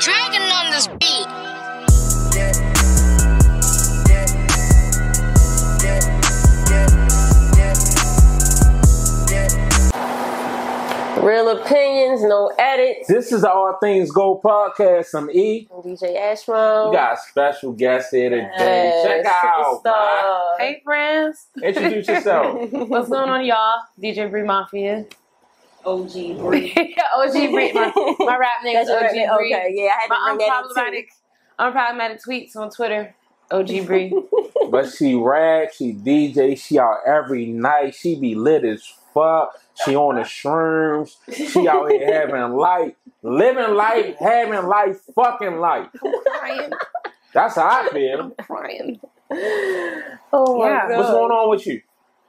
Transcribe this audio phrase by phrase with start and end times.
[0.00, 2.40] Dragon on this beat.
[11.22, 13.06] Real opinions, no edits.
[13.06, 15.08] This is the All Things Go podcast.
[15.14, 15.68] I'm E.
[15.70, 16.88] I'm DJ Ashmo.
[16.90, 18.48] We got a special guest here today.
[18.56, 19.84] Yes, Check out.
[19.84, 19.92] man.
[19.92, 20.58] superstar.
[20.58, 22.72] Hey friends, Introduce yourself.
[22.72, 23.80] what's going on, y'all?
[24.02, 25.04] DJ Bri Mafia.
[25.84, 26.74] OG Bri.
[27.16, 27.72] OG Bri.
[27.72, 29.54] My, my rap name is That's OG your Bri.
[29.54, 31.06] Okay, yeah, I had to My bring that in unproblematic,
[32.18, 33.14] unproblematic tweets on Twitter.
[33.50, 34.12] OG Bri.
[34.70, 37.94] but she rap, she DJ, she out every night.
[37.94, 39.58] She be lit as fuck.
[39.84, 41.16] She on the shrooms.
[41.32, 45.88] She out here having life, living life, having life, fucking life.
[46.38, 46.70] crying.
[47.32, 48.20] That's how I feel.
[48.20, 49.00] I'm crying.
[50.32, 50.88] Oh my Yeah.
[50.88, 50.98] god.
[50.98, 51.80] What's going on with you?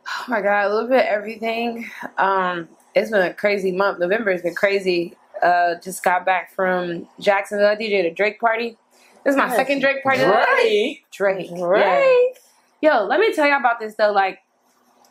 [0.08, 1.89] Oh my god, a little bit of everything.
[2.17, 4.00] Um, it's been a crazy month.
[4.00, 5.16] November has been crazy.
[5.42, 7.67] Uh, just got back from Jacksonville.
[7.67, 8.78] I DJed a Drake party.
[9.23, 9.56] This is my Yes.
[9.56, 10.20] second Drake party.
[10.20, 10.28] did.
[11.11, 11.48] Drake.
[11.48, 11.50] Drake.
[11.52, 11.64] Yeah.
[11.66, 12.33] Right.
[12.81, 14.11] Yo, let me tell y'all about this though.
[14.11, 14.39] Like,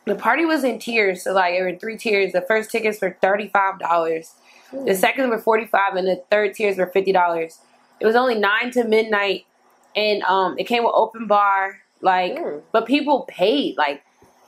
[0.06, 2.32] the party was in tiers, so like, there were three tiers.
[2.32, 4.34] The first tickets were thirty five dollars.
[4.72, 7.58] The second were forty five, and the third tiers were fifty dollars.
[8.00, 9.44] It was only nine to midnight,
[9.94, 11.78] and um, it came with open bar.
[12.00, 12.62] Like, Mm.
[12.72, 13.76] but people paid.
[13.76, 14.02] Like,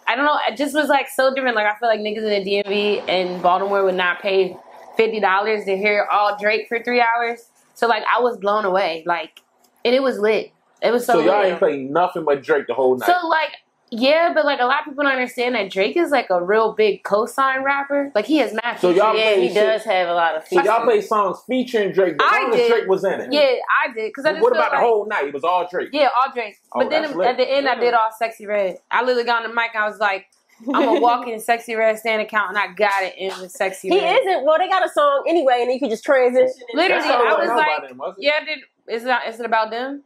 [0.06, 0.38] I don't know.
[0.48, 1.56] It just was like so different.
[1.56, 4.56] Like, I feel like niggas in the DMV and Baltimore would not pay
[4.96, 7.48] fifty dollars to hear all Drake for three hours.
[7.74, 9.04] So like, I was blown away.
[9.06, 9.40] Like,
[9.84, 10.52] and it was lit.
[10.82, 11.14] It was so.
[11.14, 11.52] So y'all lit.
[11.52, 13.06] ain't playing nothing but Drake the whole night.
[13.06, 13.52] So like,
[13.94, 16.72] yeah, but like a lot of people don't understand that Drake is like a real
[16.72, 18.10] big cosign rapper.
[18.14, 18.80] Like he has mad.
[18.80, 19.26] So y'all features.
[19.26, 19.54] Yeah, he shit.
[19.54, 22.70] does have a lot of so y'all play songs featuring Drake, but I long did.
[22.70, 23.28] Drake was in it.
[23.30, 25.26] Yeah, I did because I just what feel about the whole night?
[25.26, 25.90] It was all Drake.
[25.92, 26.56] Yeah, all Drake.
[26.72, 27.26] Oh, but then lit.
[27.28, 28.78] at the end, I did all Sexyy Red.
[28.90, 29.72] I literally got on the mic.
[29.76, 30.24] I was like,
[30.72, 34.00] I'm a walking Sexyy Red stand account, and I got it in the Sexyy Red.
[34.00, 34.20] He Red.
[34.20, 34.44] isn't.
[34.46, 36.50] Well, they got a song anyway, and you can just transition.
[36.72, 38.14] Literally, I wasn't was about like, him, was?
[38.18, 38.60] Yeah, did.
[38.88, 39.14] Is it?
[39.28, 40.02] Is it about them?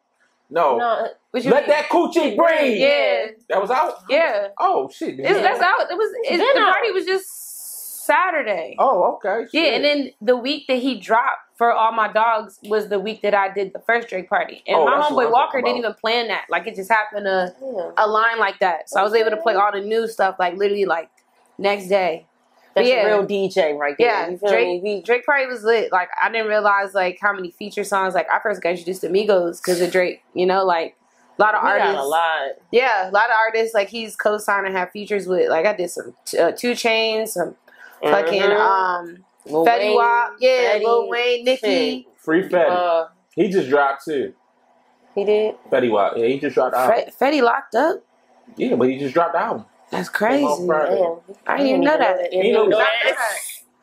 [0.51, 0.77] No.
[0.77, 1.77] No, What you Let mean?
[1.77, 2.79] that coochie breathe.
[2.79, 3.97] Yeah, That was out.
[4.09, 4.49] yeah.
[4.59, 5.21] Oh shit.
[5.21, 5.91] It's, That's out.
[5.91, 6.11] It was.
[6.25, 6.73] It, been the out.
[6.73, 7.27] party was just
[8.07, 8.75] Saturday.
[8.79, 9.47] Oh okay.
[9.53, 13.21] Yeah, and then the week that he dropped for all my dogs was the week
[13.21, 14.63] that I did the first Drake party.
[14.67, 16.47] And Oh, my that's what homeboy Walker didn't even plan that.
[16.49, 17.91] Like it just happened to yeah.
[17.99, 18.89] align like that.
[18.89, 21.11] So I was able to play all the new stuff like literally like
[21.59, 22.27] next day.
[22.75, 23.07] that's yeah.
[23.07, 24.31] a real DJ right there.
[24.31, 25.03] Yeah, Drake me?
[25.03, 25.93] Drake party was lit.
[25.93, 28.15] Like I didn't realize like how many feature songs.
[28.15, 30.23] Like I first got introduced to Migos because of Drake.
[30.35, 30.97] You know, like
[31.39, 31.93] a lot of We, we artists.
[31.95, 32.49] got a lot.
[32.73, 35.49] Yeah, a lot of artists like he's co-signed and have features with.
[35.51, 37.57] Like I did some uh, 2 Chainz, some
[38.03, 38.59] fucking Mhm.
[38.59, 42.09] um Lil Fetty Wayne, Wap, yeah, Fetty, Lil Wayne, Nicki.
[42.17, 42.69] Free Fetty.
[42.71, 44.33] Uh, he just dropped too.
[45.15, 45.55] he did.
[45.71, 46.15] Fetty Wap.
[46.17, 46.97] Yeah, he just dropped the album.
[47.19, 48.03] Fe- Fetty locked up.
[48.57, 49.65] Yeah, but he just dropped the album.
[49.91, 50.43] That's crazy.
[50.45, 50.97] on Friday.
[50.97, 51.37] Damn.
[51.47, 52.33] I didn't even know that.
[52.33, 53.17] He you know know that.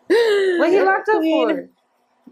[0.10, 0.56] that.
[0.60, 1.70] What he locked up for?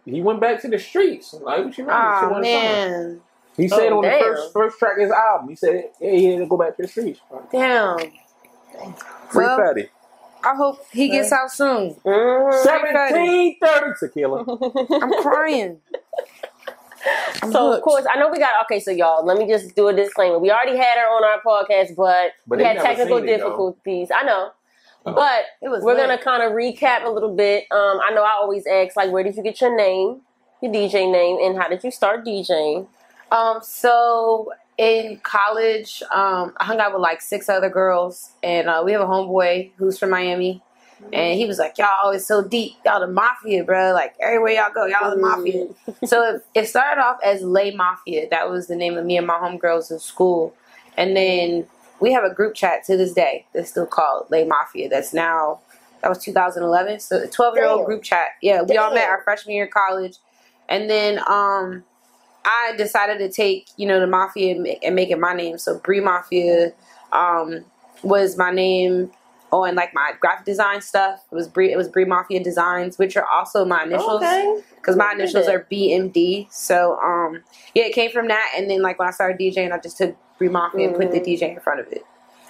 [0.06, 1.34] He went back to the streets.
[1.34, 1.94] Like what you mean?
[1.94, 2.42] Oh wasn't summer.
[2.42, 3.22] man,
[3.57, 4.19] He said Oh, on damn.
[4.19, 6.75] the first first track of his album, he said, "Yeah, he had to go back
[6.78, 7.19] to the streets."
[7.51, 7.97] damn.
[9.29, 9.89] Free Well, Fetty.
[10.44, 11.94] I hope he gets out soon.
[12.06, 12.53] Mhm.
[12.63, 14.39] Seventeen thirty tequila.
[15.01, 15.79] I'm crying.
[17.44, 18.79] I'm So of course, I know we got okay.
[18.79, 20.38] So y'all, let me just do a disclaimer.
[20.39, 23.45] We already had her on our podcast, but, But we had technical seen it, though.
[23.50, 24.09] difficulties.
[24.16, 24.51] I know,
[25.06, 25.13] Oh.
[25.13, 25.83] but it was.
[25.83, 26.07] we're lit.
[26.07, 27.66] gonna kind of recap a little bit.
[27.72, 30.22] Um, I know I always ask like, where did you get your name,
[30.62, 32.88] your DJ name, and how did you start DJing?
[33.31, 38.81] Um, so in college, um, I hung out with like six other girls, and uh,
[38.84, 40.62] we have a homeboy who's from Miami,
[41.14, 43.94] and he was like, "Y'all always so deep, y'all the mafia, bro.
[43.94, 45.68] Like everywhere y'all go, y'all the mafia."
[46.06, 48.28] so it, it started off as Lay Mafia.
[48.30, 50.53] That was the name of me and my homegirls in school,
[50.98, 51.68] and then
[52.00, 54.90] we have a group chat to this day that's still called Lay Mafia.
[54.90, 55.59] That's now
[56.02, 57.00] that was 2011.
[57.00, 58.30] So a 12 year old group chat.
[58.42, 60.18] Yeah, we all met our freshman year of college,
[60.68, 61.86] and then um.
[62.46, 65.57] I decided to take, you know, the mafia and make, and make it my name.
[65.57, 66.74] So Bri Mafia
[67.12, 67.66] um,
[68.04, 69.12] was my name
[69.51, 71.21] on like my graphic design stuff.
[71.31, 71.71] It was Bri.
[71.71, 74.62] It was Bri Mafia Designs, which are also my initials Okay.
[74.75, 76.51] because my initials are BMD.
[76.51, 77.44] So um,
[77.75, 78.54] yeah, it came from that.
[78.57, 81.19] And then like when I started DJing, I just took Bri Mafia and put the
[81.19, 81.25] Mhm.
[81.25, 82.06] DJ in front of it.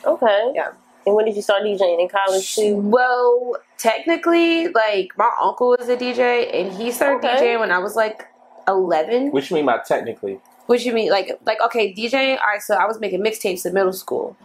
[0.05, 0.51] Okay.
[0.55, 0.71] Yeah.
[1.05, 2.75] And when did you start DJing in college too?
[2.77, 7.55] Well, technically, like my uncle was a DJ, and he started Okay.
[7.55, 8.27] DJing when I was like
[8.67, 9.31] eleven.
[9.31, 10.39] What you mean by technically?
[10.67, 12.37] What you mean, like, like okay, DJing?
[12.39, 14.37] All right, so I was making mixtapes in middle school.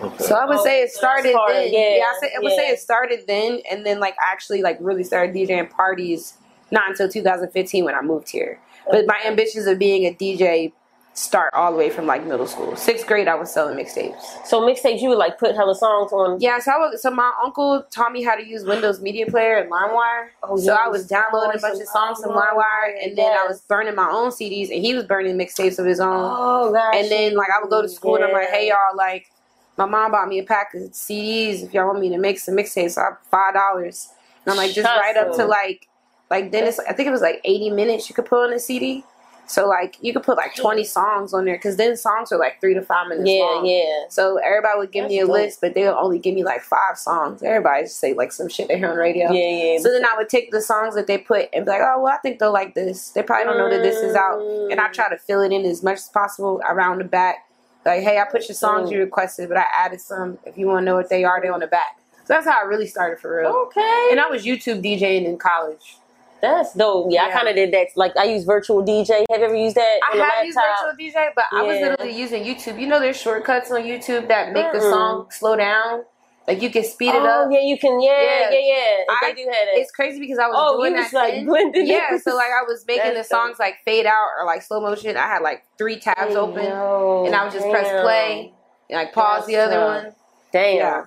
[0.00, 0.24] Okay.
[0.24, 1.72] So I would Oh, say it oh, started that's then.
[1.72, 4.76] yeah, Yeah, I, say, I would say it started then, and then like actually like
[4.80, 6.34] really started DJing parties
[6.70, 8.60] not until 2015 when I moved here.
[8.90, 10.72] But my ambitions of being a DJ
[11.16, 12.76] start all the way from like middle school.
[12.76, 14.46] Sixth grade, I was selling mixtapes.
[14.46, 16.38] So mixtapes, you would like put hella songs on.
[16.40, 19.56] Yeah, so I was, so my uncle taught me how to use Windows Media Player
[19.56, 20.28] and LimeWire.
[20.42, 23.46] Oh, so yeah, I was downloading a bunch of songs from LimeWire, and then I
[23.48, 26.10] was burning my own CDs, and he was burning mixtapes of his own.
[26.12, 26.94] Oh gosh.
[26.96, 29.30] and then like I would go to school, and I'm like, hey y'all, like
[29.78, 31.62] my mom bought me a pack of CDs.
[31.62, 34.10] If y'all want me to make some mixtapes, so I five dollars.
[34.44, 35.88] And I'm like, just Shut right up to like,
[36.30, 38.60] like then it's I think it was like 80 minutes you could put on a
[38.60, 39.02] CD.
[39.48, 42.60] So like you could put like 20 songs on there because then songs are like
[42.60, 43.66] three to five minutes Yeah, long.
[43.66, 44.04] yeah.
[44.08, 45.32] So everybody would give me a dope.
[45.32, 47.42] list, but they'll only give me like five songs.
[47.42, 49.30] Everybody just say like some shit they hear on radio.
[49.30, 49.78] Yeah, yeah.
[49.78, 52.12] So then I would take the songs that they put and be like, oh well,
[52.12, 53.10] I think they'll like this.
[53.10, 54.40] They probably don't know that this is out,
[54.70, 57.46] and I try to fill it in as much as possible around the back.
[57.84, 58.94] Like, hey, I put your songs mm.
[58.94, 60.38] you requested, but I added some.
[60.44, 61.98] If you want to know what they are, they on the back.
[62.24, 63.52] So that's how I really started for real.
[63.68, 64.08] Okay.
[64.10, 65.98] And I was YouTube DJing in college.
[66.40, 67.06] That's dope.
[67.10, 67.88] Yeah, I kind of did that.
[67.96, 69.24] Like I use virtual DJ.
[69.30, 70.00] Have you ever used that?
[70.04, 72.80] I on the have used virtual DJ, but I was literally using YouTube.
[72.80, 74.90] You know, there's shortcuts on YouTube that make the Mm-mm.
[74.90, 76.04] song slow down.
[76.46, 77.22] Like you can speed it up.
[77.24, 77.48] oh, up.
[77.50, 78.00] yeah, you can.
[78.00, 78.50] Yeah, Yeah.
[78.50, 79.04] yeah, yeah.
[79.08, 79.78] I- they do have that.
[79.80, 81.16] It's crazy because I was oh, doing was that.
[81.16, 81.46] like then.
[81.46, 81.86] blending.
[81.88, 82.22] Yeah, it.
[82.22, 85.16] so like I was making the That's songs like fade out or like slow motion.
[85.16, 88.52] I had like three tabs Hey, open, yo, and I would just press play
[88.88, 90.04] and like pause the other tough.
[90.04, 90.14] one.
[90.52, 90.76] Damn.
[90.76, 91.04] Yeah.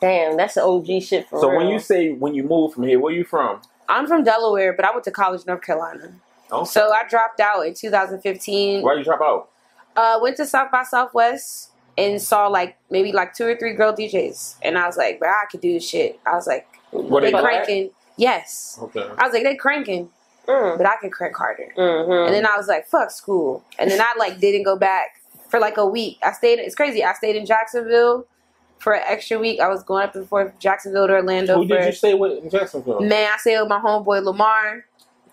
[0.00, 1.58] Damn, that's the OG shit for So real.
[1.58, 3.60] when you say when you moved from here, where you from?
[3.88, 6.12] I'm from Delaware, but I went to college in North Carolina.
[6.50, 8.82] Oh, So I dropped out in 2015.
[8.82, 9.48] why did you drop out?
[9.96, 13.92] Uh, went to South by Southwest and saw like maybe like two or three girl
[13.92, 16.18] DJs, and I was like, bro, I could do this shit.
[16.26, 17.44] I was like, What they they black?
[17.64, 17.90] cranking.
[18.16, 19.00] Yes, Okay.
[19.18, 20.10] I was like, they cranking,
[20.46, 20.78] Mm.
[20.78, 21.72] but I can crank harder.
[21.76, 22.26] Mm-hmm.
[22.26, 23.64] And then I was like, fuck school.
[23.78, 25.20] And then I like didn't go back
[25.50, 26.18] for like a week.
[26.22, 26.58] I stayed.
[26.58, 27.04] It's crazy.
[27.04, 28.26] I stayed in Jacksonville
[28.78, 29.60] for an extra week.
[29.60, 32.50] I was going up and forth Jacksonville to Orlando Who did you stay with in
[32.50, 33.00] Jacksonville?
[33.00, 34.84] Man, I stayed with my homeboy Lamar.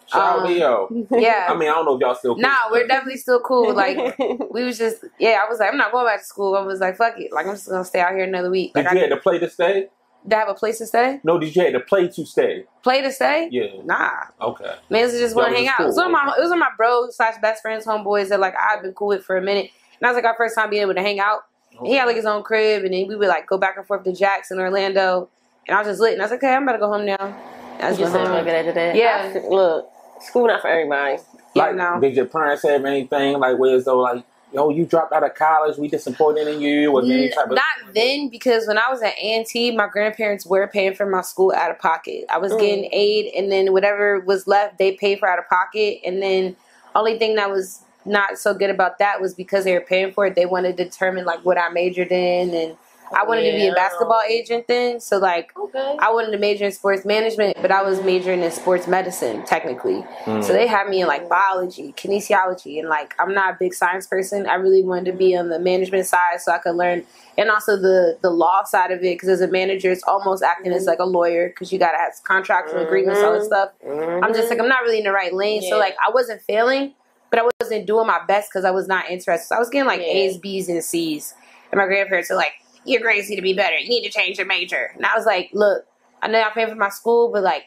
[0.07, 0.87] Shout um, Leo.
[1.11, 1.47] Yeah.
[1.49, 2.35] I mean, I don't know if y'all still.
[2.35, 2.41] cool.
[2.41, 3.73] Nah, we're definitely still cool.
[3.73, 4.17] Like
[4.51, 5.39] we was just yeah.
[5.43, 6.55] I was like, I'm not going back to school.
[6.55, 7.31] I was like, fuck it.
[7.33, 8.73] Like I'm just gonna stay out here another week.
[8.73, 9.87] Did Like you I have to play to stay?
[10.27, 11.19] did I have a place to stay.
[11.23, 12.65] No, did you have to play to stay?
[12.83, 13.47] Play to stay.
[13.51, 13.67] Yeah.
[13.83, 14.09] Nah,
[14.41, 14.73] Okay.
[14.89, 15.77] man, just want to hang out.
[15.77, 17.85] cool, It was one of my it was one of my bros slash best friends,
[17.85, 19.65] homeboys that like I've been cool with for a minute.
[19.65, 21.41] And that was like our first time being able to hang out.
[21.77, 23.85] And he had like his own crib, and then we would like go back and
[23.85, 25.29] forth to Jackson, Orlando,
[25.67, 26.13] and I was just lit.
[26.13, 27.15] And I was like, okay, I'm about to go home now.
[27.19, 28.37] I You just just went said home.
[28.37, 28.95] fuck it after that.
[28.95, 29.33] Yeah.
[29.35, 29.89] I- look,
[30.21, 31.17] school not for everybody.
[31.53, 31.99] Yeah, Like, no.
[31.99, 34.23] did your parents have anything like where as though like,
[34.53, 37.93] yo, you dropped out of college, we disappointed in you, or any type of Not
[37.93, 41.71] then, because when I was at A&T, my grandparents were paying for my school out
[41.71, 42.23] of pocket.
[42.29, 42.59] I was Mm.
[42.59, 45.99] getting aid, and then whatever was left, they paid for out of pocket.
[46.05, 46.55] And then
[46.93, 50.25] only thing that was not so good about that was because they were paying for
[50.27, 50.35] it.
[50.35, 52.77] They wanted to determine like what I majored in, and
[53.15, 54.99] I wanted to be a basketball agent then.
[54.99, 55.51] So like.
[55.57, 55.97] Okay.
[55.99, 60.05] I wanted to major in sports management, but I was majoring in sports medicine technically.
[60.23, 60.43] Mm.
[60.43, 64.07] So they had me in like biology, kinesiology, and like I'm not a big science
[64.07, 64.47] person.
[64.47, 67.03] I really wanted to be on the management side so I could learn,
[67.37, 69.15] and also the the law side of it.
[69.15, 72.13] Because as a manager, it's almost acting as like a lawyer because you gotta have
[72.23, 73.71] contracts and agreements, all this stuff.
[73.85, 75.61] I'm just like I'm not really in the right lane.
[75.61, 76.93] So like I wasn't failing,
[77.35, 79.47] but I wasn't doing my best because I was not interested.
[79.47, 80.07] So I was getting like Yeah.
[80.07, 81.33] A's, B's, and C's,
[81.71, 82.53] and my grandparents were like,
[82.85, 83.77] "Your grades need to be better.
[83.77, 85.85] You need to change your major." And I was like, "Look,
[86.21, 87.65] I know y'all paying for my school, but like."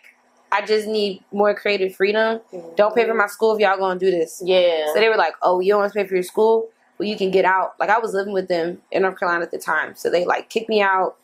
[0.50, 2.40] I just need more creative freedom.
[2.54, 2.74] Mm-hmm.
[2.74, 4.40] Don't pay for my school if y'all gonna do this.
[4.42, 4.86] Yeah.
[4.94, 6.70] So they were like, "Oh, you don't want to pay for your school?
[6.96, 9.50] Well, you can get out." Like I was living with them in North Carolina at
[9.50, 11.16] the time, so they like kicked me out,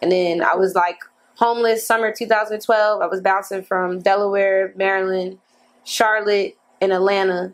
[0.00, 0.98] and then I was like
[1.36, 3.00] homeless summer 2012.
[3.00, 5.38] I was bouncing from Delaware, Maryland,
[5.84, 7.52] Charlotte, and Atlanta.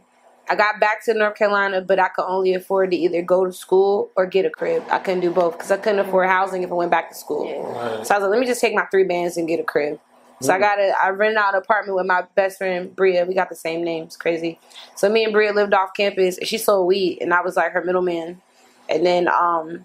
[0.50, 3.52] I got back to North Carolina, but I could only afford to either go to
[3.52, 4.82] school or get a crib.
[4.90, 7.44] I couldn't do both because I couldn't afford housing if I went back to school.
[7.62, 8.06] Right.
[8.06, 10.00] So I was like, let me just take my three bands and get a crib.
[10.40, 13.24] So I got a, I rented out an apartment with my best friend Bria.
[13.24, 14.04] We got the same name.
[14.04, 14.60] It's crazy.
[14.94, 16.38] So me and Bria lived off campus.
[16.38, 18.40] And she sold weed, and I was like her middleman.
[18.88, 19.84] And then, um,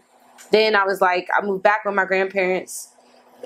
[0.51, 2.89] then I was like, I moved back with my grandparents,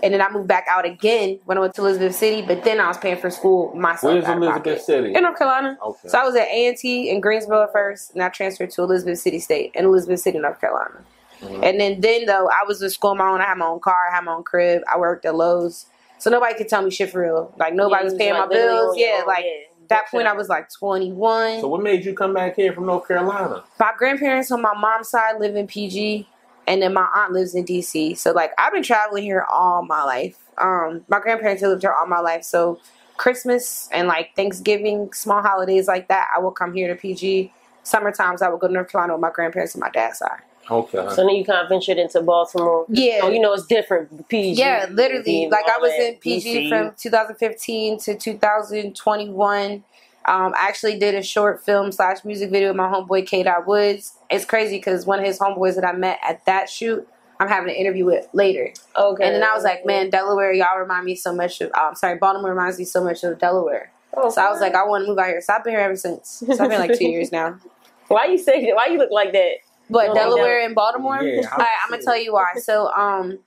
[0.04, 2.42] and then I moved back out again when I went to Elizabeth City.
[2.46, 4.14] But then I was paying for school myself.
[4.14, 4.82] Where's Elizabeth pocket.
[4.82, 5.14] City?
[5.16, 5.78] In North Carolina.
[5.84, 6.08] Okay.
[6.10, 8.84] So I was at A and T in Greensboro at first, and I transferred to
[8.84, 11.04] Elizabeth City State in Elizabeth City, North Carolina.
[11.42, 11.64] Mhm.
[11.64, 13.42] And then, then though, I was in school on my own.
[13.42, 14.82] I had my own car, I had my own crib.
[14.92, 15.86] I worked at Lowe's,
[16.18, 17.54] so nobody could tell me shit for real.
[17.58, 18.98] Like nobody Yeah, was paying my like literally bills.
[18.98, 19.52] Yeah, own, like yeah.
[19.90, 21.62] that point, I was like 21.
[21.62, 23.64] So what made you come back here from North Carolina?
[23.80, 26.28] my grandparents on my mom's side live in PG,
[26.68, 28.18] and then my aunt lives in DC.
[28.18, 30.38] So like I've been traveling here all my life.
[30.58, 32.44] Um, my grandparents have lived here all my life.
[32.44, 32.80] So
[33.16, 37.52] Christmas and like Thanksgiving, small holidays like that, I will come here to PG.
[37.84, 40.42] Summer times, I would go to North Carolina with my grandparents on my dad's side.
[40.70, 41.08] Okay.
[41.10, 42.86] So then you kind of ventured into Baltimore.
[42.90, 43.22] Yeah.
[43.24, 44.28] Oh, you know it's different.
[44.28, 44.60] PG.
[44.60, 45.48] Yeah, literally.
[45.48, 46.70] Like I was in PG DC.
[46.70, 49.84] from 2015 to 2021.
[50.28, 53.44] Um, I actually did a short film slash music video with my homeboy K.
[53.44, 54.14] Dot Woods.
[54.30, 57.08] It's crazy because one of his homeboys that I met at that shoot,
[57.40, 58.74] I'm having an interview with later.
[58.96, 59.24] Okay.
[59.24, 61.72] And then I was like, man, Delaware, y'all remind me so much of.
[61.74, 63.92] Um, sorry, Baltimore reminds me so much of Delaware.
[64.16, 65.42] Oh, So I was like, I want to move out here.
[65.42, 66.44] So I've been here ever since.
[66.46, 67.58] So I've been like two years now.
[68.08, 68.76] why you say that?
[68.76, 69.52] Why you look like that?
[69.90, 72.54] But Delaware and Baltimore, Yeah, I, I'm gonna tell you why.
[72.58, 73.40] So, um,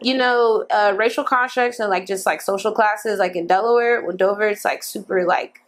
[0.00, 4.16] you know, uh, racial constructs and like just like social classes, like in Delaware, when
[4.16, 5.60] Dover, it's like super like,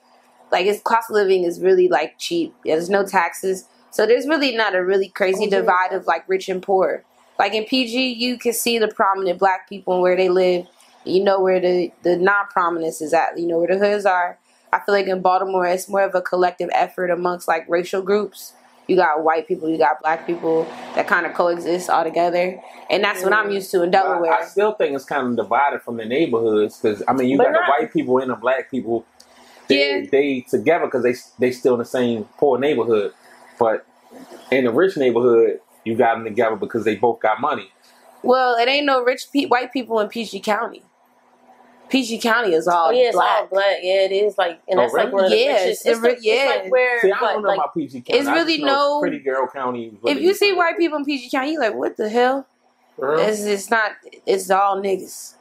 [0.53, 2.55] like its cost of living is really like cheap.
[2.65, 5.59] Yeah, there's no taxes, so there's really not a really crazy yeah.
[5.61, 7.05] divide of like rich and poor.
[7.39, 10.67] Like in PG, you can see the prominent black people and where they live.
[11.05, 13.39] You know where the the non prominence is at.
[13.39, 14.39] You know where the hoods are.
[14.73, 18.53] I feel like in Baltimore, it's more of a collective effort amongst like racial groups.
[18.87, 20.65] You got white people, you got black people
[20.97, 24.33] that kind of coexist all together, and that's what I'm used to in Delaware.
[24.33, 27.39] I, I still think it's kind of divided from the neighborhoods because I mean you
[27.39, 29.07] But got not- the white people and the black people.
[29.71, 30.07] They, Yeah.
[30.11, 33.13] they together because they they still in the same poor neighborhood,
[33.59, 33.87] but
[34.51, 37.71] in the rich neighborhood you got them together because they both got money.
[38.23, 40.83] well, it ain't no rich pe- white people in PG County.
[41.89, 43.41] PG County is all Oh yeah, it's black.
[43.41, 43.77] all black.
[43.83, 45.69] Yeah, it is like, and Oh, that's like one of the Yeah, richest.
[45.69, 46.45] it's the It's, the, it's yeah.
[46.63, 48.21] like where, See, I don't know like, about PG County.
[48.21, 49.93] It's I just really know no- Pretty Girl County.
[50.05, 52.47] If you see white people in PG County, you're like, what the hell?
[53.01, 53.07] do.
[53.19, 53.93] It's, it's not.
[54.27, 55.35] It's all niggas.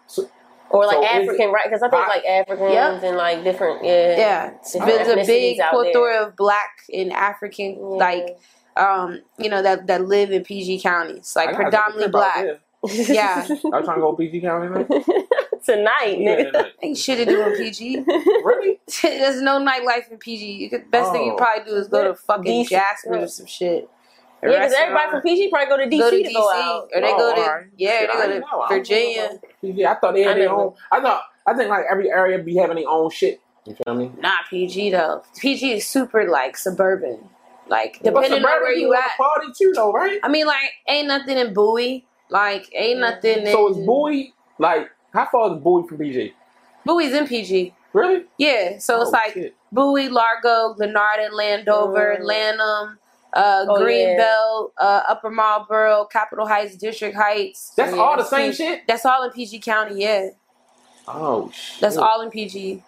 [0.71, 1.63] Or like So African, right?
[1.65, 3.03] Because I think like Africans Yep.
[3.03, 7.73] and like different, yeah, Yeah, different there's a big out plethora of black and African,
[7.75, 7.85] Yeah.
[7.97, 8.37] like
[8.77, 12.59] um, you know, that that live in PG counties, like predominantly take a trip out
[12.81, 13.07] black.
[13.09, 13.47] Yeah.
[13.73, 14.85] I'm trying to go PG County now.
[15.65, 16.51] tonight, Yeah, nigga.
[16.53, 16.63] yeah.
[16.81, 18.03] Ain't shit to do in PG.
[18.07, 18.79] really?
[19.01, 20.45] There's no nightlife in PG.
[20.45, 21.35] You could, best thing you Oh.
[21.35, 22.69] probably do is go to fucking DC.
[22.69, 23.89] Jasper or some shit.
[24.41, 26.51] A Yeah, because everybody from PG probably go to DC go to to DC go
[26.53, 26.89] out.
[26.95, 27.65] or they Oh, go to alright.
[27.75, 29.39] yeah, Shit, they didn't go to don't Virginia.
[29.63, 29.69] Know.
[29.73, 29.85] PG.
[29.85, 30.73] I thought they had I their never- own.
[30.91, 31.23] I thought.
[31.47, 33.41] I think like every area be having their own shit.
[33.65, 34.11] You feel me?
[34.19, 35.23] Not PG though.
[35.39, 37.19] PG is super like suburban.
[37.67, 39.17] Like But depending on where you people at.
[39.17, 40.19] Party too, though, right?
[40.23, 42.05] I mean, like ain't nothing in Bowie.
[42.29, 43.09] Like ain't Yeah.
[43.11, 43.39] nothing.
[43.47, 46.33] In, So is Bowie like how far is Bowie from PG?
[46.85, 47.73] Bowie's in PG.
[47.93, 48.25] Really?
[48.37, 49.55] Yeah, so it's Oh, like shit.
[49.71, 52.23] Bowie, Largo, Glenarden, Landover, Mm.
[52.23, 52.99] Lanham,
[53.33, 57.73] uh, Oh, Greenbelt, uh, Upper Marlboro, Capitol Heights, District Heights.
[57.75, 58.57] that's Yeah, all the same huge.
[58.57, 58.87] shit.
[58.87, 60.01] That's all in PG County.
[60.01, 60.29] Yeah,
[61.07, 61.81] Oh shit.
[61.81, 62.83] that's all in PG.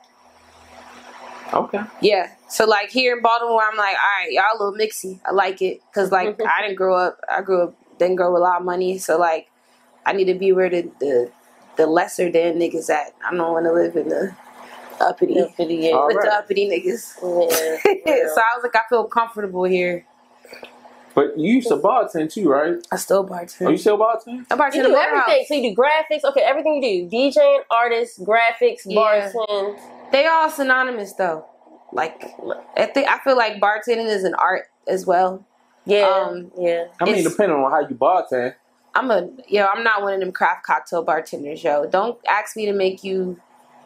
[1.53, 1.81] Okay.
[2.01, 2.31] Yeah.
[2.49, 5.19] So like here in Baltimore, I'm like, all right, y'all a little mixy.
[5.25, 7.19] I like it because like I didn't grow up.
[7.31, 9.49] I grew up didn't grow with a lot of money, so like
[10.05, 11.31] I need to be where the the,
[11.77, 13.13] the lesser than niggas at.
[13.25, 14.35] I don't want to live in the
[14.99, 15.91] uppity Yeah, pretty, yeah.
[15.93, 17.15] All with the uppity niggas.
[18.05, 20.05] Yeah, so I was like, I feel comfortable here.
[21.13, 22.75] But you used to bartend too, right?
[22.91, 23.67] I still bartend.
[23.67, 24.45] Are you still bartend?
[24.49, 25.23] I bartend You do everything.
[25.25, 25.47] warehouse.
[25.47, 26.23] So you do graphics.
[26.23, 27.15] Okay, everything you do.
[27.17, 29.31] DJing, artists, graphics, Yeah.
[29.33, 29.79] bartend.
[30.11, 31.45] They all synonymous though.
[31.91, 32.23] Like
[32.77, 35.43] I think I feel like bartending is an art as well.
[35.85, 36.85] Yeah, Um, yeah.
[37.01, 38.55] I mean, depending on how you bartend.
[38.93, 39.65] I'm a yo.
[39.65, 41.85] I'm not one of them craft cocktail bartenders, yo.
[41.87, 43.39] Don't ask me to make you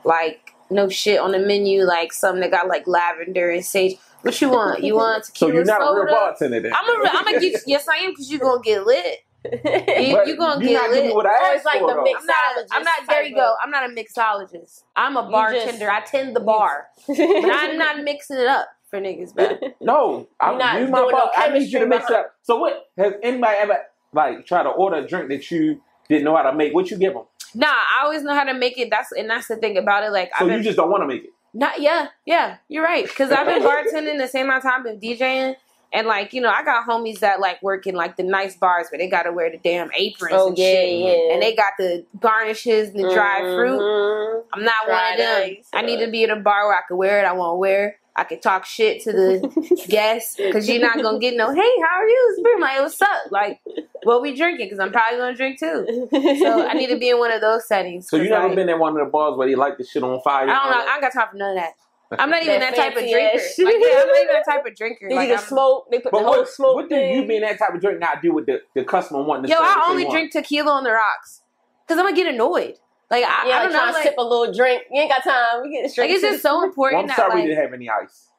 [0.03, 3.97] like no shit on the menu, like something that got like lavender and sage.
[4.25, 4.83] What you want?
[4.83, 6.01] You want So tequila you're not a soda?
[6.01, 6.73] real bartender then.
[6.73, 7.61] I'm a, I'm gonna get.
[7.67, 9.19] Yes, I am, because you're gonna get lit.
[9.43, 11.13] You, But you gonna you're get not lit.
[11.15, 12.03] what I Oh, asked it's like for, the though.
[12.03, 12.35] mix- I'm not.
[12.57, 12.93] A, I'm not.
[13.07, 13.55] There you go.
[13.63, 14.81] I'm not a mixologist.
[14.95, 15.91] I'm a You bartender.
[15.91, 19.49] I tend the bar, but I'm not mixing it up for niggas, bro.
[19.81, 21.31] No, I'm not you my doing no bar.
[21.37, 22.33] I need you to mix it up.
[22.41, 22.85] So what?
[22.97, 23.77] Has anybody ever
[24.13, 25.79] like try to order a drink that you
[26.09, 26.73] didn't know how to make?
[26.73, 27.25] What you give them?
[27.53, 28.89] Nah, I always know how to make it.
[28.89, 30.09] That's and that's the thing about it.
[30.11, 31.29] Like So I've you been just don't want to make it.
[31.55, 33.07] Not yeah, yeah, you're right.
[33.07, 35.55] Because I've been bartending the same amount of time been DJing,
[35.93, 38.87] and like you know, I got homies that like work in like the nice bars
[38.91, 41.33] where they got to wear the damn aprons oh and yeah, shit, yeah.
[41.33, 43.79] and they got the garnishes and the dried fruit.
[43.79, 44.43] Mhm.
[44.53, 45.43] I'm not one of them.
[45.43, 47.25] ice, I need to be at a bar where I can wear it.
[47.25, 47.99] I want to wear.
[48.17, 51.53] I can talk shit to the guests because you're not gonna get no.
[51.53, 52.27] Hey, how are you?
[52.31, 53.09] It's pretty like what's up?
[53.29, 53.59] Like,
[54.03, 54.67] what we drinking?
[54.67, 56.07] Because I'm probably gonna drink too.
[56.11, 58.07] So I need to be in one of those settings.
[58.09, 59.83] So you 'cause, never like, been in one of the bars where they light the
[59.83, 60.43] shit on fire?
[60.43, 60.85] I don't know.
[60.89, 61.73] I ain't got time for none of that.
[62.19, 63.35] I'm not even That that, type of drinker.
[63.39, 65.09] ass Like, yeah, I'm not even that type of drinker.
[65.09, 65.87] Did Like, you just I'm- smoke?
[65.91, 67.99] They put But the whole what, smoke what do you being that type of drinker
[67.99, 70.91] not do with the, the customer wanting to Yo, I only drink tequila on the
[70.91, 71.41] rocks
[71.85, 72.75] because I'm gonna get annoyed.
[73.11, 73.79] Like I, Yeah, I like don't know.
[73.79, 74.83] trying to Like, sip a little drink.
[74.91, 75.61] You ain't got time.
[75.63, 76.05] We get straight.
[76.05, 77.89] like, it's to just the- so Well, important I'm that sorry we didn't have any
[77.89, 78.29] ice.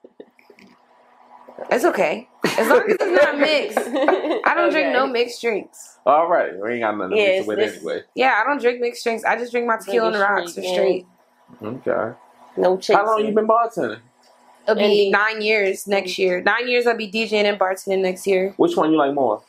[1.70, 3.78] it's okay as long as it's not mixed.
[3.78, 5.98] I don't drink no mixed drinks.
[6.04, 8.02] All right, we ain't got nothing to Yeah, mix it with this- anyway.
[8.14, 9.24] Yeah, I don't drink mixed drinks.
[9.24, 11.06] I just drink my tequila on the rocks for straight,
[11.62, 11.86] straight.
[11.88, 12.16] Okay.
[12.56, 12.96] No chasing.
[12.96, 14.00] How long you been bartending?
[14.64, 16.40] It'll be you- nine years next year.
[16.42, 18.52] Nine years I'll be DJing and bartending next year.
[18.56, 19.42] Which one you like more?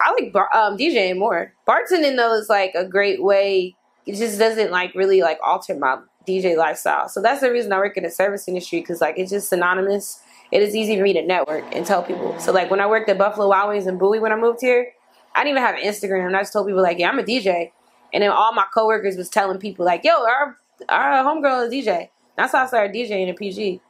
[0.00, 1.52] I like bar- um, DJing more.
[1.66, 3.76] Bartending though is like a great way.
[4.06, 7.08] It just doesn't like really like alter my DJ lifestyle.
[7.08, 10.20] So that's the reason I work in the service industry because like it's just synonymous.
[10.52, 12.38] It is easy for me to network and tell people.
[12.38, 14.92] So like when I worked at Buffalo Wild Wings and Bowie when I moved here,
[15.34, 16.26] I didn't even have an Instagram.
[16.26, 17.72] And I just told people like, yeah, I'm a DJ.
[18.12, 20.56] And then all my coworkers was telling people like, yo, our
[20.88, 22.10] our homegirl is DJ.
[22.36, 23.80] That's how I started DJing in PG.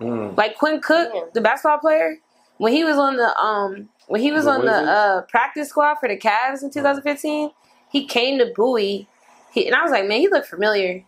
[0.00, 0.36] Mm.
[0.36, 1.22] Like Quinn Cook, Yeah.
[1.34, 2.18] the basketball player,
[2.58, 5.96] when he was on the um when he was The on the uh practice squad
[5.96, 7.50] for the Cavs in 2015,
[7.90, 9.08] he came to Bowie.
[9.52, 11.04] He, and I was like, man, he looked familiar.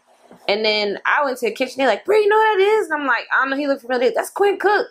[0.49, 1.77] And then I went to the kitchen.
[1.79, 2.91] They're like, bro, you know what that is?
[2.91, 3.57] And I'm like, I don't know.
[3.57, 4.11] He looked familiar.
[4.15, 4.89] That's Quinn Cook.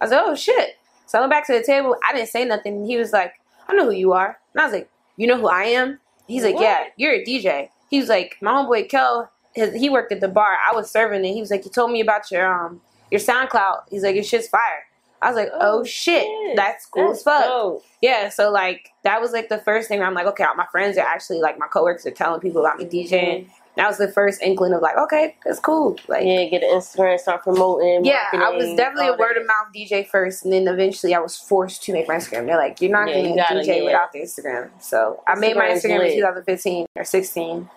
[0.00, 0.76] I was like, oh shit.
[1.06, 1.96] So I went back to the table.
[2.08, 2.84] I didn't say nothing.
[2.84, 3.34] He was like,
[3.68, 4.38] I know who you are.
[4.52, 6.00] And I was like, you know who I am?
[6.26, 6.62] He's like, What?
[6.62, 7.68] yeah, you're a DJ.
[7.88, 10.58] He was like, my homeboy Kel, his, he worked at the bar.
[10.68, 11.32] I was serving it.
[11.32, 13.82] He was like, you told me about your um your SoundCloud.
[13.90, 14.86] He's like, your shit's fire.
[15.22, 16.56] I was like, oh, Oh, shit, shit.
[16.56, 17.44] that's cool That's as fuck.
[17.44, 17.84] dope.
[18.02, 20.96] Yeah, so like that was like the first thing where I'm like, okay, my friends
[20.98, 23.14] are actually like my coworkers are telling people about me mm-hmm.
[23.14, 23.48] DJing.
[23.76, 25.98] That was the first inkling of like, okay, that's cool.
[26.08, 28.06] Like, yeah, get an Instagram, start promoting.
[28.06, 31.36] Yeah, I was definitely a word of mouth DJ first, and then eventually I was
[31.36, 32.46] forced to make my Instagram.
[32.46, 33.84] They're like, you're not Yeah, going to DJ yeah.
[33.84, 34.70] without the Instagram.
[34.80, 37.68] So I made my Instagram in 2015 or 16.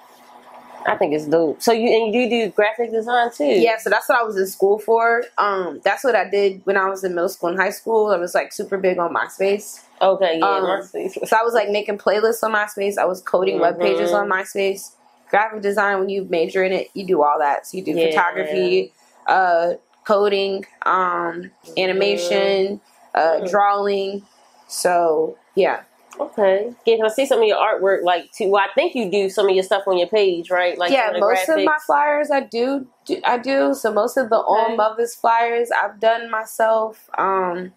[0.86, 1.62] I think it's dope.
[1.62, 3.44] So you and you do graphic design too?
[3.46, 5.24] Yeah, so that's what I was in school for.
[5.38, 8.08] Um, that's what I did when I was in middle school and high school.
[8.08, 9.82] I was like super big on MySpace.
[10.02, 10.40] Okay.
[10.40, 10.46] Yeah.
[10.46, 11.28] Um, MySpace.
[11.28, 12.98] So I was like making playlists on MySpace.
[12.98, 14.92] I was coding web pages on MySpace.
[15.30, 17.68] Graphic design, when you major in it, you do all that.
[17.68, 18.08] So you do Yeah.
[18.08, 18.94] photography,
[19.28, 19.74] uh,
[20.06, 22.82] coding, um, animation,
[23.14, 23.50] uh, Mhm.
[23.52, 24.26] drawing.
[24.68, 25.82] So yeah,
[26.20, 26.74] Okay.
[26.86, 28.50] Yeah, 'cause I see some of your artwork, like too.
[28.50, 30.78] Well, I think you do some of your stuff on your page, right?
[30.78, 31.06] Like yeah.
[31.08, 33.74] some the Most of my flyers I do, do I do.
[33.74, 34.72] So most of the Okay.
[34.72, 37.10] On Mothers flyers I've done myself.
[37.18, 37.72] Um,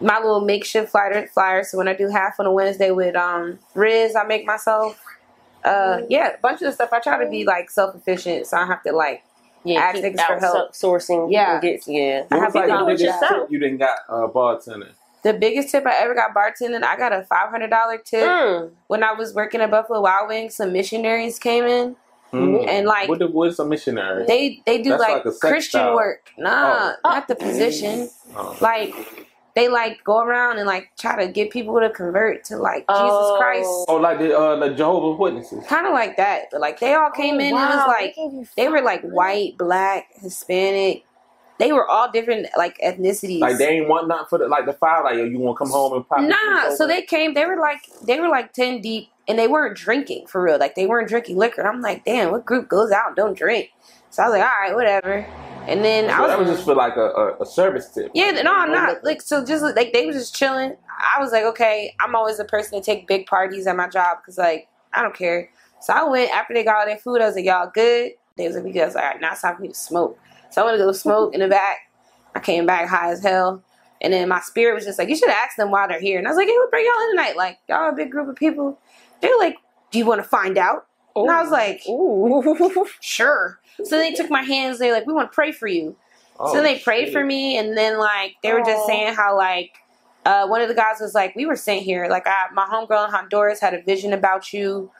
[0.00, 1.70] my little makeshift flyer flyers.
[1.70, 5.00] So when I do half on a Wednesday with um Riz, I make myself.
[5.64, 6.06] Uh, Mm.
[6.10, 6.92] yeah, a bunch of the stuff.
[6.92, 9.22] I try to be like self efficient, so I don't have to like
[9.62, 10.72] yeah, ask keep niggas for help.
[10.72, 11.32] sourcing.
[11.32, 11.58] Yeah.
[11.60, 12.24] get, yeah.
[12.30, 13.50] I have was like to do it yourself.
[13.50, 14.92] you didn't got uh, bartending?
[15.24, 18.70] The biggest tip I ever got bartending, I got a five hundred dollar tip Mm.
[18.88, 20.54] when I was working at Buffalo Wild Wings.
[20.54, 21.96] Some missionaries came in
[22.32, 22.66] Mm.
[22.68, 24.24] and like what, the, what's a missionary?
[24.26, 25.94] they they do That's like, like a Christian style.
[25.96, 26.30] work.
[26.36, 27.10] Nah, Oh.
[27.10, 28.10] not the position.
[28.36, 28.56] Oh.
[28.60, 28.92] Like
[29.54, 32.94] they like go around and like try to get people to convert to like Oh.
[33.00, 33.86] Jesus Christ.
[33.88, 35.64] Oh, like the uh, the Jehovah's Witnesses.
[35.68, 38.50] Kind of like that, but like they all came in and it was like gave
[38.56, 41.04] they were like white, black, Hispanic.
[41.58, 43.40] They were all different like ethnicities.
[43.40, 45.04] Like they ain't want nothing for the like the fire.
[45.04, 46.20] Like yo, you want to come home and pop?
[46.20, 47.34] Nah, so they came.
[47.34, 50.58] They were like they were like ten deep, and they weren't drinking for real.
[50.58, 51.60] Like they weren't drinking liquor.
[51.60, 53.70] And I'm like, damn, what group goes out and don't drink?
[54.10, 55.26] So I was like, all right, whatever.
[55.66, 58.10] And then I was, that was just for like a, a, a service tip.
[58.14, 59.44] yeah, no, I'm not like so.
[59.44, 60.76] Just like they were just chilling.
[61.16, 64.18] I was like, okay, I'm always the person to take big parties at my job
[64.20, 65.50] because like I don't care.
[65.80, 67.20] So I went after they got all their food.
[67.20, 68.12] I was like, y'all good?
[68.36, 68.82] They was like, we good.
[68.82, 70.18] I was like, all right, now it's time for me to smoke.
[70.54, 71.90] So I went to go smoke in the back.
[72.36, 73.60] I came back high as hell.
[74.00, 76.16] And then my spirit was just like, you should ask them why they're here.
[76.18, 77.36] And I was like, hey, what bring y'all in tonight?
[77.36, 78.78] Like, y'all a big group of people.
[79.20, 79.56] They were like,
[79.90, 80.86] do you want to find out?
[81.16, 82.86] And I was like, Ooh.
[83.00, 83.58] sure.
[83.82, 84.78] So they took my hands.
[84.78, 85.96] They're like, we want to pray for you.
[86.38, 87.12] Oh, so they prayed shit.
[87.12, 89.70] for me, and then like they were just saying how like
[90.24, 92.08] uh, one of the guys was like, we were sent here.
[92.08, 94.90] Like I, my homegirl in Honduras had a vision about you.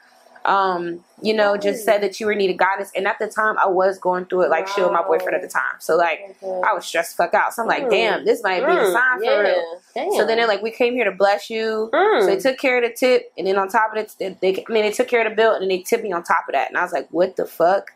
[0.45, 2.91] Um, you know, just said that you were needed guidance.
[2.95, 5.41] And at the time, I was going through it like she was my boyfriend at
[5.41, 5.75] the time.
[5.79, 7.53] So like I was stressed the fuck out.
[7.53, 7.89] So I'm like, Mm.
[7.89, 9.37] damn, this might be a sign for yeah.
[9.39, 9.81] real.
[9.95, 10.11] Damn.
[10.11, 11.89] So then they're like, we came here to bless you.
[11.93, 12.19] Mm.
[12.21, 14.63] So they took care of the tip, and then on top of it, they, they,
[14.69, 16.45] I mean, they took care of the bill, and then they tipped me on top
[16.47, 16.69] of that.
[16.69, 17.91] And I was like, what the fuck?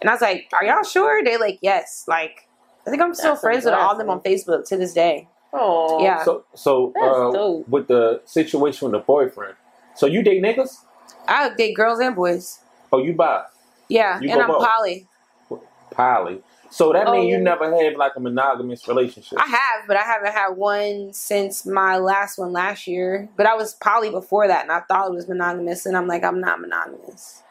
[0.00, 1.24] And I was like, are y'all sure?
[1.24, 2.04] They like, yes.
[2.06, 2.46] Like,
[2.86, 4.92] I think I'm still That's a friends with all of them on Facebook to this
[4.92, 5.28] day.
[5.52, 6.22] Oh, Yeah.
[6.24, 9.54] So so uh, with the situation with the boyfriend.
[9.94, 10.84] So you date niggas?
[11.28, 12.58] I date girls and boys.
[12.92, 13.42] Oh, you bi?
[13.88, 14.66] Yeah, You and I'm both.
[14.66, 15.06] poly.
[15.90, 16.42] Poly.
[16.70, 19.38] So that Oh, means you never had like a monogamous relationship.
[19.40, 23.28] I have, but I haven't had one since my last one last year.
[23.36, 26.24] But I was poly before that, and I thought it was monogamous, and I'm like,
[26.24, 27.42] I'm not monogamous.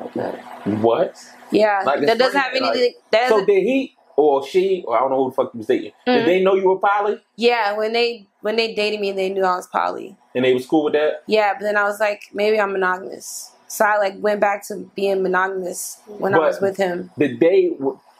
[0.00, 0.40] Okay.
[0.80, 1.18] What?
[1.50, 2.94] Yeah, Like, that doesn't have like- anything.
[3.10, 5.66] that So did he or she or I don't know who the fuck you was
[5.66, 5.92] dating?
[6.06, 6.14] Mhm.
[6.18, 9.44] Did they know you were poly yeah, when they when they dated me, they knew
[9.44, 10.16] I was poly.
[10.34, 11.22] and they was cool with that?
[11.26, 13.52] Yeah, but then I was like, maybe I'm monogamous.
[13.68, 17.10] So I like went back to being monogamous when I was with him.
[17.18, 17.72] Did they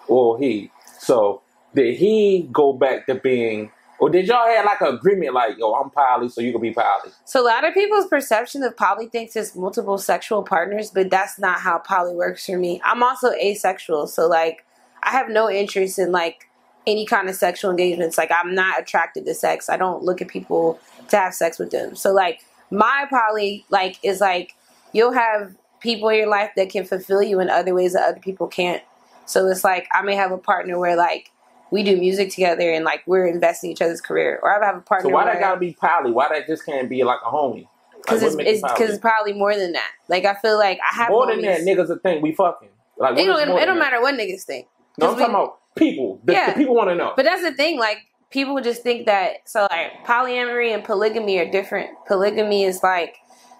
[0.09, 0.71] or he?
[0.99, 1.43] So
[1.75, 3.71] did he go back to being?
[3.99, 6.73] Or did y'all have like an agreement like, yo, I'm poly, so you can be
[6.73, 7.11] poly?
[7.25, 11.39] So a lot of people's perception of poly thinks it's multiple sexual partners, but that's
[11.39, 12.81] not how poly works for me.
[12.85, 14.65] I'm also asexual, so like
[15.03, 16.49] I have no interest in like
[16.87, 18.19] any kind of sexual engagements.
[18.19, 19.69] Like I'm not attracted to sex.
[19.69, 21.95] I don't look at people to have sex with them.
[21.97, 24.55] So like my poly like is like
[24.93, 28.21] you'll have people in your life that can fulfill you in other ways that other
[28.21, 28.83] people can't.
[29.27, 31.31] So it's like I may have a partner where like
[31.71, 34.77] we do music together and like we're investing in each other's career, or I have
[34.77, 35.09] a partner.
[35.09, 36.11] So why that gotta be poly?
[36.11, 37.67] Why that just can't be like a homie?
[38.03, 39.91] because Like, it's what it's because it's probably more than that.
[40.09, 42.69] Like I feel like I have more than that, niggas will think we fucking.
[42.99, 44.67] Like It don't, it don't matter what niggas think.
[44.99, 46.21] No, I'm 'Cause talking about people.
[46.25, 46.53] The, Yeah.
[46.53, 47.13] the people want to know.
[47.17, 47.99] But that's the thing, like
[48.31, 51.91] people just think that so like polyamory and polygamy are different.
[52.07, 53.17] Polygamy is like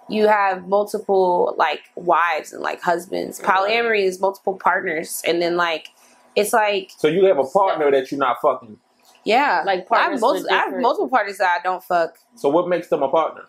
[0.09, 3.39] you have multiple like wives and like husbands.
[3.39, 5.89] Polyamory is multiple partners and then like
[6.35, 8.77] it's like so you have a partner that you're not fucking.
[9.23, 9.63] yeah.
[9.65, 12.17] Like I have, partners most, I have multiple partners that I don't fuck.
[12.35, 13.43] So what makes them a partner?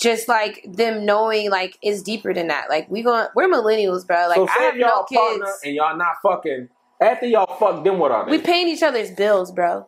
[0.00, 2.68] Just like them knowing like it's deeper than that.
[2.68, 4.26] Like we going we're millennials, bro.
[4.26, 5.60] Like so I have y'all no a partner kids.
[5.64, 6.68] and y'all not fucking.
[7.04, 8.30] After y'all fuck, then what are they?
[8.32, 9.86] We paying each other's bills, bro.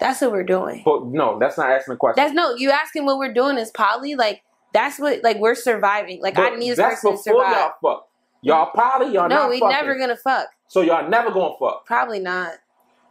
[0.00, 0.82] That's what we're doing.
[0.84, 2.22] But no, that's not asking the question.
[2.22, 4.14] That's no, you asking what we're doing is poly.
[4.16, 4.42] Like
[4.72, 6.20] that's what like we're surviving.
[6.20, 7.52] Like I need this person to before survive.
[7.56, 8.08] y'all fuck.
[8.42, 9.74] Y'all poly, y'all No, not we fucking.
[9.76, 10.48] never gonna fuck.
[10.68, 11.86] so y'all never gonna fuck.
[11.86, 12.54] Probably not.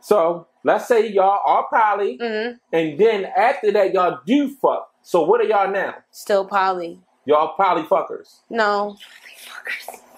[0.01, 4.91] So let's say y'all are poly, hmm and then after that y'all do fuck.
[5.01, 5.95] So what are y'all now?
[6.11, 6.99] Still poly.
[7.25, 8.39] Y'all poly fuckers.
[8.49, 8.97] No,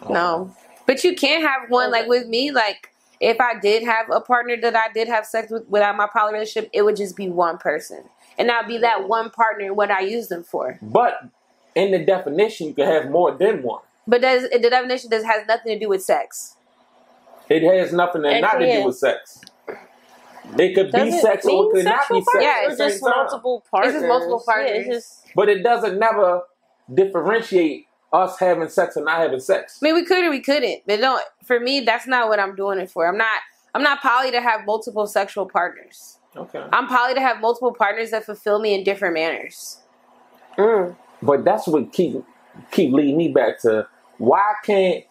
[0.09, 0.53] no.
[0.87, 2.51] But you can't have one like with me.
[2.51, 6.07] Like if I did have a partner that I did have sex with without my
[6.11, 8.03] poly relationship, it would just be one person,
[8.37, 9.73] and I'd be that one partner.
[9.73, 10.79] What I use them for.
[10.81, 11.21] But
[11.75, 13.81] in the definition, you can have more than one.
[14.07, 16.55] But does the definition does has nothing to do with sex.
[17.49, 19.41] It has nothing to, not to do with sex.
[20.57, 22.25] It could Does be it sex or it could not be sex.
[22.25, 23.93] partners Yeah, at or the just multiple partners.
[23.93, 24.87] It's just multiple Yeah, partners.
[24.87, 26.41] it's just But it doesn't never
[26.93, 29.79] differentiate us having sex and not having sex.
[29.81, 31.23] I mean, we could or we couldn't, but don't.
[31.43, 33.07] For me, that's not what I'm doing it for.
[33.07, 33.41] I'm not.
[33.73, 36.17] I'm not poly to have multiple sexual partners.
[36.35, 36.63] Okay.
[36.71, 39.79] I'm poly to have multiple partners that fulfill me in different manners.
[40.57, 40.95] mm.
[41.21, 42.23] But that's what keep
[42.71, 45.03] keep leading me back to why can't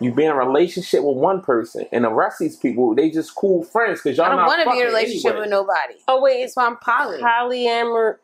[0.00, 3.10] you be in a relationship with one person and the rest of these people they
[3.10, 5.40] just cool friends because y'all I don't want to be in a relationship anyway.
[5.42, 5.94] with nobody.
[6.06, 7.20] Oh wait, it's That's why I'm poly.
[7.20, 8.16] polyamor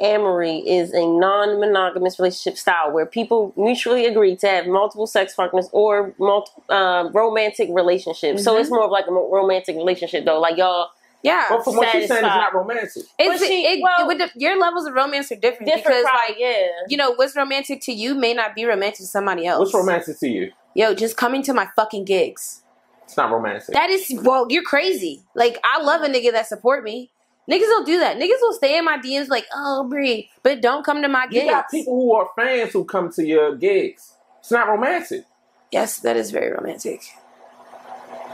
[0.00, 5.68] polyamory is a non-monogamous relationship style where people mutually agree to have multiple sex partners
[5.72, 8.42] or multi, um, romantic relationships.
[8.44, 8.60] So Mhm.
[8.60, 10.38] it's more of like a romantic relationship though.
[10.40, 10.88] Like y'all
[11.22, 13.02] Yeah, But from what you're saying, it's not romantic.
[13.18, 16.02] it's she- it, well- it would de- your levels of romance are different, different, because
[16.04, 16.66] probably, like yeah.
[16.88, 19.58] you know what's romantic to you may not be romantic to somebody else.
[19.72, 20.52] What's romantic to you?
[20.74, 22.62] Yo, just coming to my fucking gigs.
[23.04, 23.74] It's not romantic.
[23.74, 25.22] That is well, you're crazy.
[25.34, 27.10] Like I love a nigga that support me.
[27.50, 28.16] Niggas don't do that.
[28.16, 31.34] Niggas will stay in my DMs like, oh Bri, but don't come to my gigs.
[31.36, 31.50] you gigs.
[31.52, 34.14] got people who are fans who come to your gigs.
[34.40, 35.24] It's not romantic.
[35.70, 37.02] Yes, that is very romantic.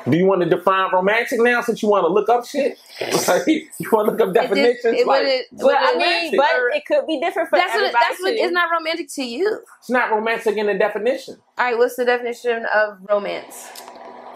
[0.08, 2.76] Do you want to define romantic now since you want to look up shit?
[3.28, 4.84] Like, you want to look up It definitions?
[4.98, 7.84] it like, wouldn't- But I mean, but it could be different for That's what.
[7.84, 8.30] everybody That's what.
[8.30, 8.36] too.
[8.40, 9.60] It's not romantic to you.
[9.78, 11.36] it's not romantic in the definition.
[11.58, 11.78] All right.
[11.78, 13.68] What's the definition of romance?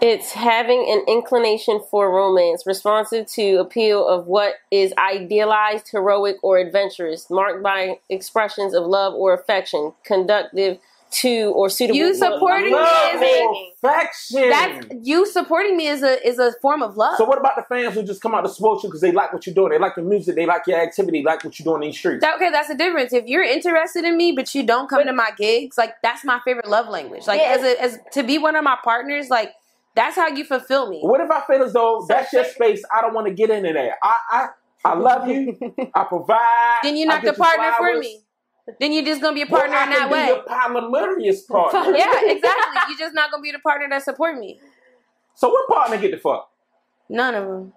[0.01, 6.57] It's having an inclination for romance, responsive to appeal of what is idealized, heroic, or
[6.59, 10.77] adventurous, marked by expressions of love or affection, conductive
[11.09, 11.97] to or suitable.
[11.97, 13.71] You for supporting me love is making.
[13.81, 14.49] Affection.
[14.49, 17.17] That's you supporting me is a is a form of love.
[17.17, 19.31] so what about the fans who just come out to support you because they like
[19.31, 19.71] what you're doing?
[19.71, 22.21] They like the music, they like your activity, like what you're doing in these streets.
[22.21, 23.13] That- okay, that's the difference.
[23.13, 26.25] If you're interested in me, but you don't come But- to my gigs, like that's
[26.25, 27.25] my favorite love language.
[27.25, 27.55] Like Yeah.
[27.57, 29.53] as a, as to be one of my partners, like
[29.97, 31.01] that's how you fulfill me.
[31.01, 32.83] What if I feel as though So that's your space?
[32.95, 33.93] I don't want to get into that.
[34.01, 34.47] I I,
[34.85, 35.57] I love you.
[35.93, 36.79] I provide.
[36.83, 38.21] Then you're not the you partner for me.
[38.79, 40.27] Then you're just gonna be a Well, partner I in can that be way.
[40.27, 41.97] your polyamorous partner.
[41.97, 42.81] yeah, exactly.
[42.89, 44.59] You're just not gonna be the partner that support me.
[45.35, 46.49] So what partner get the fuck?
[47.09, 47.73] None of them.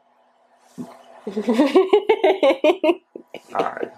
[3.55, 3.89] All right.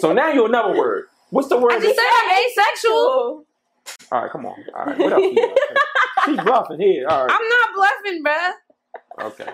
[0.00, 1.06] So now you're another word.
[1.30, 1.72] What's the word?
[1.72, 3.46] I just said I'm asexual.
[4.12, 4.64] All right, come on.
[4.76, 5.24] All right, what else?
[6.28, 6.42] You got?
[6.42, 7.08] She's bluffing here.
[7.08, 7.32] All right.
[7.40, 8.52] I'm not bluffing, bruh.
[9.26, 9.52] Okay.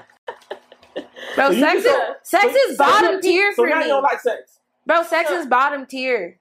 [1.35, 3.77] Bro, So sex is don't- sex so- is so bottom you- tier So for now
[3.79, 3.83] me.
[3.85, 4.59] you don't like sex.
[4.87, 6.39] Bro, sex is bottom tier.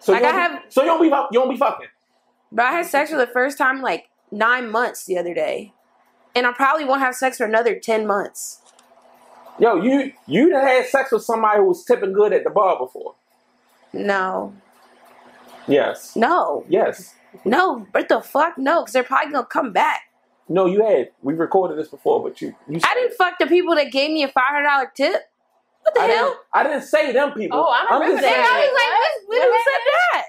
[0.00, 1.86] So Like, I be- have- So you don't be you don't be fucking.
[2.50, 5.72] Bro, I had sex for the first time like nine months the other day.
[6.34, 8.60] And I probably won't have sex for another ten months.
[9.58, 12.78] Yo, you you done had sex with somebody who was tipping good at the bar
[12.78, 13.14] before.
[13.92, 14.54] No.
[15.68, 16.16] Yes.
[16.16, 16.64] No.
[16.68, 17.14] Yes.
[17.44, 17.86] No.
[17.92, 18.58] What the fuck?
[18.58, 20.02] No, because they're probably gonna come back.
[20.48, 21.10] No, you had.
[21.22, 22.80] We recorded this before, but you you.
[22.84, 25.22] I didn't fuck the people that gave me a five hundred dollar tip.
[25.82, 26.24] What the I hell?
[26.28, 27.58] didn't, I didn't say them people.
[27.58, 28.48] Oh, I I'm remember just And that.
[28.48, 29.38] saying- I was like, what?
[29.38, 29.80] What Who said
[30.12, 30.24] that?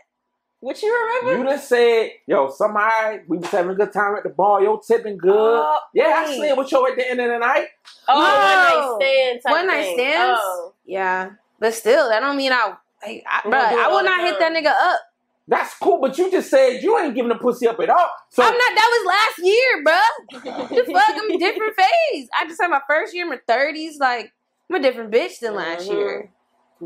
[0.61, 1.43] What you remember?
[1.43, 4.77] You just said, yo, somebody, we was having a good time at the bar, yo,
[4.77, 5.35] tipping good.
[5.35, 6.37] Oh, yeah, I wait.
[6.37, 7.67] slept with you at the end of the night.
[8.07, 8.21] Oh, No.
[8.21, 8.97] one oh.
[8.97, 9.41] night stand.
[9.45, 9.95] Type One night thing.
[9.97, 10.39] stands?
[10.41, 10.73] Oh.
[10.85, 12.73] Yeah, but still, that don't mean I.
[13.05, 14.99] Like, I, We bruh, don't do it I will the not hit that nigga up.
[15.47, 18.09] That's cool, but you just said you ain't giving the pussy up at all.
[18.29, 18.75] So I'm not.
[18.75, 20.75] That was last year, bruh.
[20.85, 21.09] the fuck?
[21.09, 22.27] I'm a different phase.
[22.39, 23.97] I just had my first year in my thirties.
[23.99, 24.31] Like
[24.69, 25.95] I'm a different bitch than last Mhm.
[25.95, 26.31] year.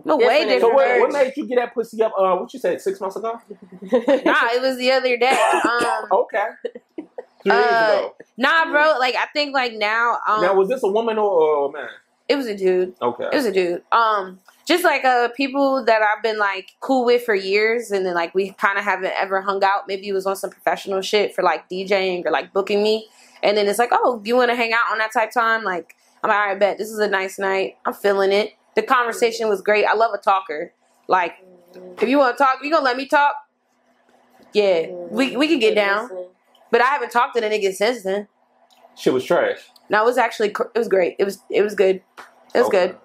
[0.08, 2.14] I'm way Different so what, what made you get that pussy up?
[2.18, 3.40] Uh, what you said six months ago?
[3.82, 5.38] Nah, it was the other day.
[5.64, 6.46] Um, Okay,
[7.44, 8.16] three years Uh, ago.
[8.38, 8.96] nah, bro.
[9.00, 10.18] Like I think like now.
[10.28, 11.90] Um, now was this a woman or, or a man?
[12.28, 12.94] it was a dude.
[13.02, 13.84] Okay, It was a dude.
[13.92, 18.14] Um, just like uh people that I've been like cool with for years, and then
[18.14, 19.88] like we kind of haven't ever hung out.
[19.88, 23.08] Maybe it was on some professional shit for like DJing or like booking me,
[23.42, 25.64] and then it's like, oh, you want to hang out on that type time?
[25.64, 27.78] Like I'm like, all right, bet this is a nice night.
[27.86, 28.54] I'm feeling it.
[28.76, 29.86] The conversation was great.
[29.86, 30.74] I love a talker.
[31.08, 31.36] Like
[32.02, 33.36] if you want to talk, you gonna let me talk?
[34.54, 36.10] Yeah, we we can get down.
[36.72, 38.28] But I haven't talked to the nigga since then.
[38.98, 39.60] shit was trash.
[39.90, 41.16] No, it was actually it was great.
[41.20, 42.02] It was it was good.
[42.54, 42.88] It was Okay.
[42.88, 42.98] good.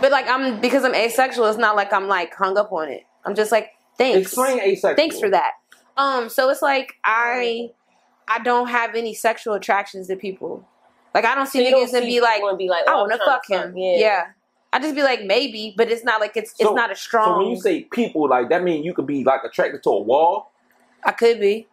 [0.00, 3.04] But like I'm because I'm asexual, it's not like I'm like hung up on it.
[3.24, 4.28] I'm just like thanks.
[4.28, 4.96] Explain asexual.
[4.96, 5.52] Thanks for that.
[5.96, 7.70] Um, so it's like I
[8.28, 10.66] I don't have any sexual attractions to people.
[11.14, 13.06] Like I don't So see don't niggas and see be like, be like, I oh,
[13.06, 13.76] to trying fuck him.
[13.76, 13.96] Yeah.
[13.96, 14.26] Yeah.
[14.72, 17.34] I just be like maybe, but it's not like it's So- it's not a strong.
[17.34, 20.00] So when you say people, like that mean you could be like attracted to a
[20.00, 20.52] wall.
[21.04, 21.66] I could be.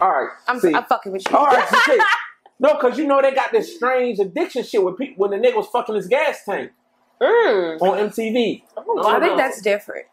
[0.00, 0.74] All right, I'm see.
[0.74, 1.36] I'm fucking with you.
[1.36, 1.98] All right, so.
[2.58, 5.56] No, because you know they got this strange addiction shit with people when the nigga
[5.56, 6.72] was fucking his gas tank
[7.20, 7.80] Mm.
[7.80, 8.62] on MTV.
[8.76, 9.36] Oh, I think no.
[9.38, 10.06] that's different.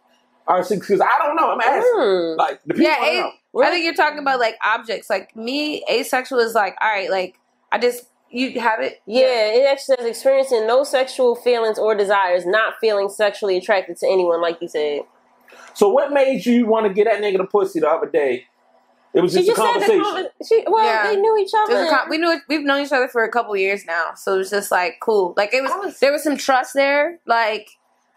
[0.48, 1.52] All right, because I don't know.
[1.52, 1.94] I'm asking.
[1.96, 2.38] Mm.
[2.38, 2.90] Like the people.
[2.90, 3.62] Yeah, I a- know.
[3.64, 5.10] I think you're talking about like objects.
[5.10, 7.40] Like me, asexual is like, all right, like
[7.72, 9.02] I just you have it.
[9.06, 14.08] Yeah, it actually says experiencing no sexual feelings or desires, not feeling sexually attracted to
[14.08, 15.02] anyone, like you said.
[15.74, 18.48] So what made you want to get that nigga the pussy the other day?
[19.14, 20.26] It was She just, just a said the conversation.
[20.42, 21.08] conver- she, well, Yeah.
[21.08, 21.88] they knew each other.
[21.88, 24.50] Con- we knew we've known each other for a couple years now, so it was
[24.50, 25.34] just like cool.
[25.38, 27.20] Like it was, was- there was some trust there.
[27.28, 27.70] Like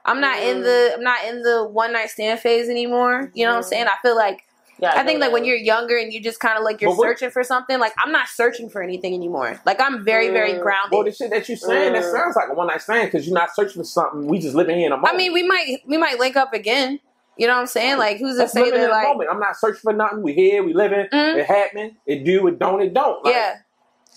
[0.07, 0.63] I'm not in Mm.
[0.65, 3.31] the I'm not in the one night stand phase anymore.
[3.35, 3.69] You know what I'm Mhm.
[3.69, 3.87] saying?
[3.89, 4.43] I feel like
[4.79, 6.91] Yeah, I think know like when you're younger and you just kind of like you're
[6.95, 7.79] what- searching for something.
[7.79, 9.61] Like I'm not searching for anything anymore.
[9.67, 10.63] Like I'm very very Mm.
[10.63, 10.93] grounded.
[10.93, 12.13] Well, the shit that you're saying that Mm.
[12.13, 14.27] sounds like a one night stand because you're not searching for something.
[14.27, 15.13] We just living here in a moment.
[15.15, 17.01] I mean, we might we might link up again.
[17.37, 17.99] You know what I'm saying?
[17.99, 19.29] Like who's to Let's say in that like moment.
[19.31, 20.23] I'm not searching for nothing.
[20.23, 20.63] We here.
[20.63, 21.07] We living.
[21.13, 21.37] Mhm.
[21.37, 21.97] It happening.
[22.07, 22.47] It do.
[22.47, 22.81] It don't.
[22.81, 23.23] It don't.
[23.25, 23.57] Like, yeah,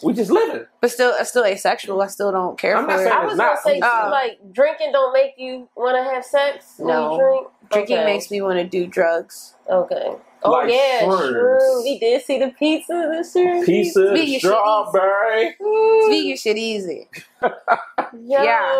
[0.01, 0.65] We just living.
[0.79, 2.01] but still I'm still asexual.
[2.01, 3.03] I still don't care I'm for not it.
[3.03, 3.59] saying I was gonna not.
[3.59, 7.11] say I'm Uh, like drinking don't make you want to have sex when No.
[7.11, 7.47] you drink.
[7.71, 8.05] Drinking Okay.
[8.05, 9.55] makes me want to do drugs.
[9.69, 10.15] Okay.
[10.41, 11.29] Oh Like yeah, shrooms.
[11.29, 11.83] sure.
[11.83, 13.65] We did see the pizza this year.
[13.65, 15.55] Pizza, Speak your shit strawberry.
[16.05, 17.09] Speak your shit easy.
[17.41, 18.71] Yo, Yeah.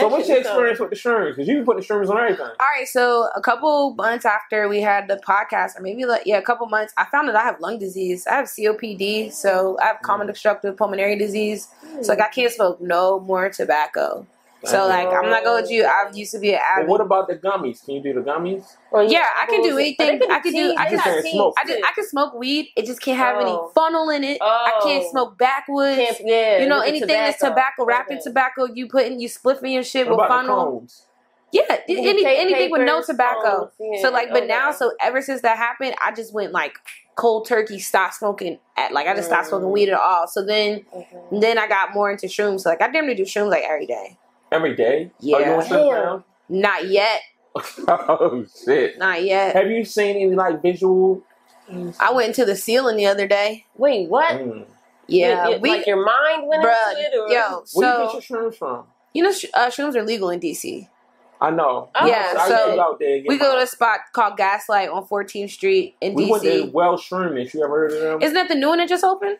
[0.00, 1.30] So what's your was experience with the shrooms?
[1.30, 2.46] Because you can put the shrooms on everything.
[2.46, 6.36] All right, so a couple months after we had the podcast, or maybe like yeah,
[6.36, 8.26] a couple months, I found that I have lung disease.
[8.26, 10.30] I have COPD, so I have common mm.
[10.30, 11.68] obstructive pulmonary disease.
[12.02, 12.32] So like I mm.
[12.32, 14.26] can't smoke no more tobacco.
[14.66, 15.84] So like I'm not going to you.
[15.84, 16.88] I used to be an But avid.
[16.88, 17.84] what about the gummies?
[17.84, 18.76] Can you do the gummies?
[18.90, 20.20] Well, Yeah, I can do anything.
[20.30, 21.54] I can do- I They just can't smoke.
[21.58, 21.84] I just.
[21.84, 22.70] I can smoke weed.
[22.76, 23.40] It just can't have Oh.
[23.40, 24.38] any funnel in it.
[24.40, 25.10] I can't Oh.
[25.10, 25.96] smoke backwoods.
[25.98, 28.24] Can't- yeah, you know with the anything that's tobacco, wrapping Okay.
[28.24, 30.64] tobacco, you put in you spliffing and shit What with about the funnel.
[30.80, 31.06] cones?
[31.52, 33.70] Yeah, You any, take anything with no tobacco.
[33.70, 34.46] phones, yeah, so like, but okay.
[34.48, 36.72] now, so ever since that happened, I just went like
[37.14, 38.58] cold turkey, stopped smoking.
[38.76, 39.72] At like, I just stopped smoking Mm.
[39.72, 40.26] weed at all.
[40.26, 41.16] So then, Okay.
[41.30, 42.62] then I got more into shrooms.
[42.62, 44.16] So like, I damn near do shrooms like every day.
[44.54, 45.10] Every day?
[45.20, 45.36] Yeah.
[45.36, 47.20] Are you on Shrimp Not yet,
[47.56, 47.86] Town?
[47.88, 48.98] oh shit!
[48.98, 49.54] not yet.
[49.56, 51.22] Have you seen any like visual?
[51.98, 53.64] I went into the ceiling the other day.
[53.76, 54.32] Wait, what?
[54.36, 54.66] Mm.
[55.08, 58.04] Yeah, You- you- we, like your mind went bruh, into it, or yo, Where you
[58.12, 58.84] get your shrooms from?
[59.12, 60.88] you know, sh- uh, shrooms are legal in DC.
[61.40, 61.88] I know.
[61.94, 64.36] Oh, Yeah, I so used to go out there We go to a spot called
[64.36, 66.72] Gaslight on 14th Street in We went to DC.
[66.72, 67.52] Welsh Shroomish.
[67.54, 68.22] You ever heard of them?
[68.22, 69.38] Isn't that the new one that just opened?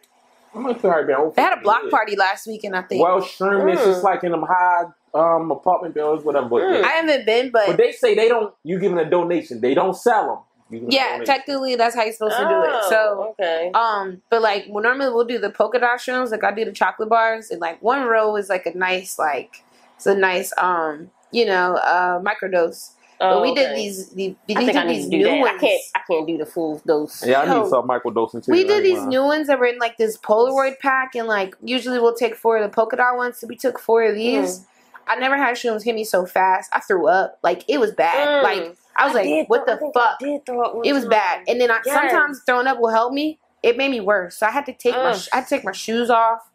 [0.55, 1.91] I'm gonna probably been open They had a block years.
[1.91, 3.03] party last weekend, I think.
[3.03, 3.87] Welsh Shroomish Mm.
[3.89, 6.49] is like in them high um, apartment buildings, whatever.
[6.49, 6.83] But, Mm.
[6.85, 8.53] I haven't been, but but they say they don't.
[8.65, 9.61] You giving a donation.
[9.61, 10.39] They don't sell them.
[10.71, 12.71] You give 'em a yeah, technically that's how you're supposed to do it.
[12.73, 13.71] Oh, So, okay.
[13.75, 16.31] um, but like well, normally we'll do the polka dot shrooms.
[16.31, 19.63] Like I do the chocolate bars, and like one row is like a nice like
[19.97, 22.91] it's a nice um you know uh microdose.
[23.21, 23.77] But Oh, we did okay.
[23.77, 25.39] these the we I think did I need these to do new that.
[25.41, 25.55] ones.
[25.57, 25.83] I can't.
[25.95, 27.25] I can't do the full dose.
[27.25, 28.51] Yeah, I Yo, need some microdosing too.
[28.51, 29.09] We did ain't these lying.
[29.11, 32.57] new ones that were in like this Polaroid pack, and like usually we'll take four
[32.57, 33.39] of the polka dot ones.
[33.39, 34.59] So we took four of these.
[34.61, 34.67] Mm.
[35.07, 36.71] I never had shrooms hit me so fast.
[36.73, 37.39] I threw up.
[37.43, 38.29] Like it was bad.
[38.29, 38.43] Mm.
[38.43, 40.19] Like I was like, did what throw- the I fuck?
[40.19, 41.11] did throw up It was time.
[41.11, 41.45] bad.
[41.49, 41.95] And then I Yes.
[41.95, 43.39] sometimes throwing up will help me.
[43.63, 44.37] It made me worse.
[44.39, 45.21] So I had to take my Ugh.
[45.33, 46.49] I had to take my shoes off.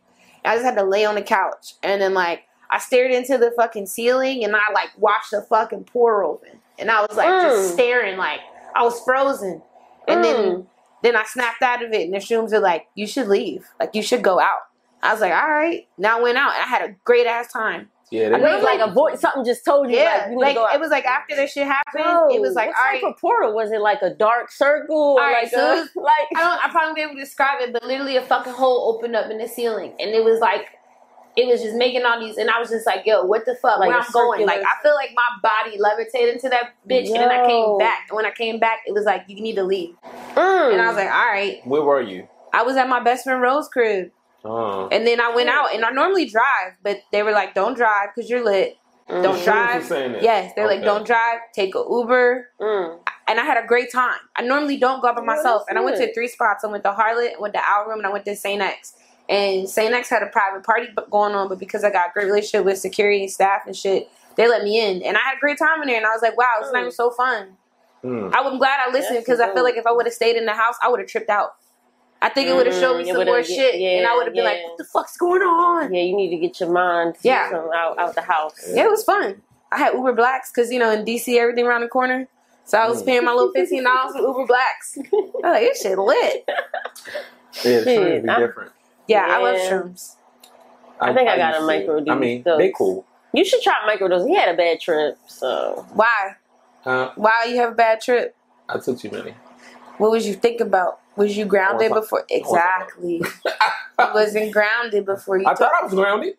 [0.45, 1.73] I just had to lay on the couch.
[1.83, 5.85] And then like I stared into the fucking ceiling and I like watched the fucking
[5.85, 6.59] pour open.
[6.77, 7.41] And I was like Mm.
[7.41, 8.39] just staring like
[8.75, 9.61] I was frozen.
[10.07, 10.65] And then Mm.
[11.03, 13.67] then I snapped out of it and the shrooms are like, you should leave.
[13.79, 14.59] Like you should go out.
[15.01, 15.87] I was like, all right.
[15.97, 17.89] Now I went out and I had a great ass time.
[18.11, 19.19] Yeah, I they, know it's like a voice.
[19.19, 19.97] Something just told you.
[19.97, 20.75] Yeah, like, you like to go out.
[20.75, 23.13] it was like after that shit happened, Yo, it was like what all type right.
[23.13, 23.81] of portal was it?
[23.81, 26.65] Like a dark circle, or All right, like so a, was- like I don't.
[26.65, 29.29] I probably won't be able to describe it, but literally a fucking hole opened up
[29.29, 30.65] in the ceiling, and it was like.
[31.37, 33.79] It was just making all these, and I was just like, "Yo, what the fuck?
[33.79, 34.45] Like Where a I'm going?
[34.45, 38.07] Like, I feel like my body levitated into that bitch, and then I came back.
[38.09, 39.95] And when I came back, it was like, you need to leave.
[40.35, 40.73] Mm.
[40.73, 41.65] And I was like, all right.
[41.65, 42.27] where were you?
[42.51, 44.11] I was at my best friend Rose crib,
[44.43, 47.75] Uh, and then I went out, and I normally drive, but they were like, don't
[47.75, 48.77] drive because you're lit.
[49.09, 49.23] Mm.
[49.23, 49.79] Don't Shrooms drive.
[49.79, 50.23] was saying that.
[50.23, 51.39] Yes, they're like, don't drive.
[51.53, 52.47] Take a Uber.
[52.61, 52.99] Mm.
[53.27, 54.19] and I had a great time.
[54.35, 56.63] I normally don't go out by myself, and I went to three spots.
[56.63, 58.93] I went to Harlot, went to Owl Room, and I went to Saint X.
[59.27, 62.25] And Saint X had a private party going on, but because I got a great
[62.25, 65.39] relationship with security and staff and shit, they let me in, and I had a
[65.39, 65.97] great time in there.
[65.97, 67.57] And I was like, wow, this night was so fun.
[68.03, 68.33] Mm.
[68.33, 70.53] I'm glad I listened because I feel like if I would have stayed in the
[70.53, 71.55] house, I would have tripped out.
[72.21, 74.15] I think it would have showed me it some would've- more yeah, shit, and I
[74.15, 76.69] would have been like, "What the fuck's going on?" Yeah, you need to get your
[76.69, 77.49] mind Yeah.
[77.73, 78.55] out out the house.
[78.73, 79.41] Yeah, it was fun.
[79.71, 82.27] I had Uber Blacks because you know in DC everything around the corner,
[82.65, 83.05] so I was Mm.
[83.05, 84.97] paying my little fifteen dollars for Uber Blacks.
[85.13, 86.53] I was like, "This shit lit." Yeah,
[87.53, 88.71] the Shit, shrooms be I'm- different.
[89.07, 89.69] Yeah, I love Yeah.
[89.71, 90.15] shrooms.
[91.01, 91.63] I think I got a to.
[91.63, 92.57] microdose I mean, dose.
[92.57, 93.05] they cool.
[93.31, 94.27] You should try microdose.
[94.27, 96.35] He had a bad trip, so Why?
[96.85, 98.35] Uh, Why you have a bad trip?
[98.67, 99.33] I took too many.
[99.97, 100.98] What was you think about?
[101.19, 102.25] Was you grounded I was- before?
[102.29, 103.21] Exactly.
[103.99, 105.45] I wasn't grounded before you.
[105.45, 106.33] I took- thought I was grounded.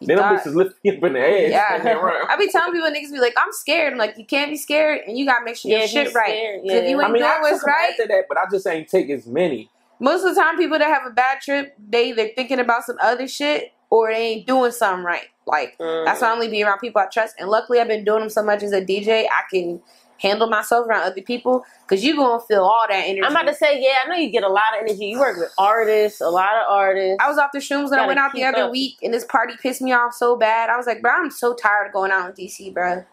[0.00, 1.50] you Then them thought- bitches lift me up in the ass.
[1.50, 1.78] Yeah.
[1.80, 1.96] spin.
[2.28, 3.92] I be telling people niggas be like, I'm scared.
[3.92, 6.26] I'm like, you can't be scared, and you gotta make sure Yeah, your shit right.
[6.28, 7.02] scared, 'Cause if you yeah.
[7.02, 9.08] ain't I mean, I doing what's took right, after that, but I just ain't take
[9.10, 9.70] as many.
[10.00, 12.96] most of the time people that have a bad trip, they they're thinking about some
[13.02, 15.28] other shit or they ain't doing something right.
[15.46, 16.04] Like mm.
[16.04, 17.36] that's why I only be around people I trust.
[17.38, 19.80] And luckily, I've been doing them so much as a DJ, I can
[20.18, 23.22] handle myself around other people because you're gonna feel all that energy.
[23.22, 25.06] I'm about to say, yeah, I know you get a lot of energy.
[25.06, 27.16] You work with artists, a lot of artists.
[27.20, 28.72] I was off the shrooms when I went out the other up.
[28.72, 30.70] week, and this party pissed me off so bad.
[30.70, 33.04] I was like, bro, I'm so tired of going out in DC, bro.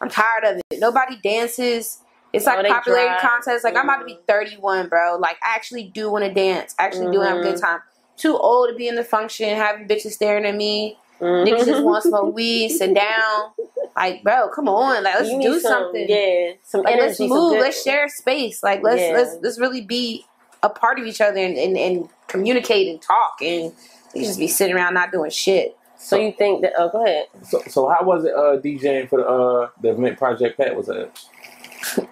[0.00, 0.80] I'm tired of it.
[0.80, 1.98] Nobody dances.
[2.32, 3.20] It's Oh, like popularity drive.
[3.20, 3.62] contest.
[3.64, 4.26] Like I'm about to be Mhm.
[4.26, 5.16] 31, bro.
[5.16, 6.74] Like I actually do want to dance.
[6.78, 7.60] I actually do have a good Mhm.
[7.60, 7.82] time.
[8.16, 10.98] Too old to be in the function, having bitches staring at me.
[11.22, 11.46] Mhm.
[11.46, 13.52] Niggas just want to smoke weed, sit down.
[13.96, 15.04] Like, bro, come on.
[15.04, 16.06] Like let's You do some- something.
[16.08, 17.08] Yeah, some Like, energy.
[17.08, 17.52] let's move.
[17.52, 18.62] good- Let's share space.
[18.62, 19.12] Like let's Yeah.
[19.12, 20.26] let's let's really be
[20.62, 23.72] a part of each other and, and, and communicate and talk and
[24.14, 25.76] you just be sitting around not doing shit.
[25.98, 26.72] So you think that?
[26.76, 27.26] Oh, go ahead.
[27.48, 30.88] So, so how was it uh, DJing for the uh, the event Project Pat was
[30.88, 31.10] at?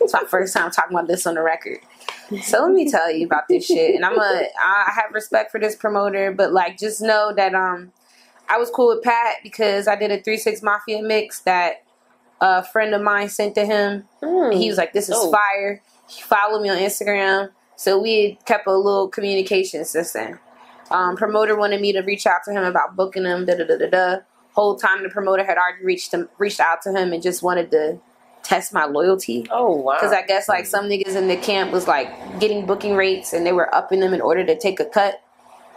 [0.00, 1.78] It's my first time talking about this on the record.
[2.40, 3.94] So let me tell you about this shit.
[3.94, 7.92] And I'm a I have respect for this promoter, but like just know that um
[8.48, 11.82] I was cool with Pat because I did a three six mafia mix that
[12.40, 15.30] a friend of mine sent to him and he was like, This is Oh.
[15.30, 15.82] fire.
[16.08, 17.50] He followed me on Instagram.
[17.76, 20.38] So we had kept a little communication system.
[20.90, 23.76] Um, promoter wanted me to reach out to him about booking him, da da da
[23.78, 24.16] da da.
[24.52, 27.70] Whole time the promoter had already reached him reached out to him and just wanted
[27.70, 27.98] to
[28.42, 29.46] test my loyalty.
[29.50, 29.94] Oh wow.
[29.94, 32.08] Because I guess like some niggas in the camp was like
[32.40, 35.22] getting booking rates and they were upping them in order to take a cut.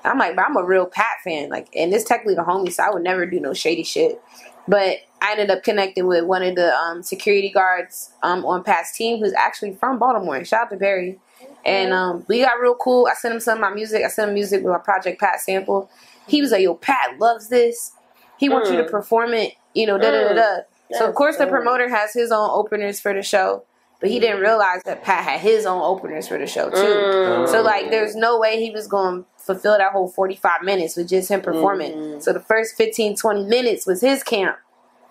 [0.03, 1.49] I'm like, but I'm a real Pat fan.
[1.49, 4.21] Like, and this technically the homie, so I would never do no shady shit.
[4.67, 8.95] But I ended up connecting with one of the um, security guards um, on Pat's
[8.95, 10.43] team, who's actually from Baltimore.
[10.45, 11.19] Shout out to Barry.
[11.65, 13.07] And um, we got real cool.
[13.11, 14.03] I sent him some of my music.
[14.05, 15.89] I sent him music with my Project Pat sample.
[16.27, 17.91] He was like, "Yo, Pat loves this.
[18.37, 18.91] He wants you to Mm.
[18.91, 19.53] perform it.
[19.73, 20.57] You know, da da da da."
[20.91, 23.63] So of course the promoter has his own openers for the show,
[23.99, 26.75] but he didn't realize that Pat had his own openers for the show too.
[26.75, 27.47] Mm.
[27.47, 31.09] So like, there's no way he was going to fulfill that whole 45 minutes with
[31.09, 31.93] just him performing.
[31.93, 32.23] Mhm.
[32.23, 34.57] So the first 15, 20 minutes was his camp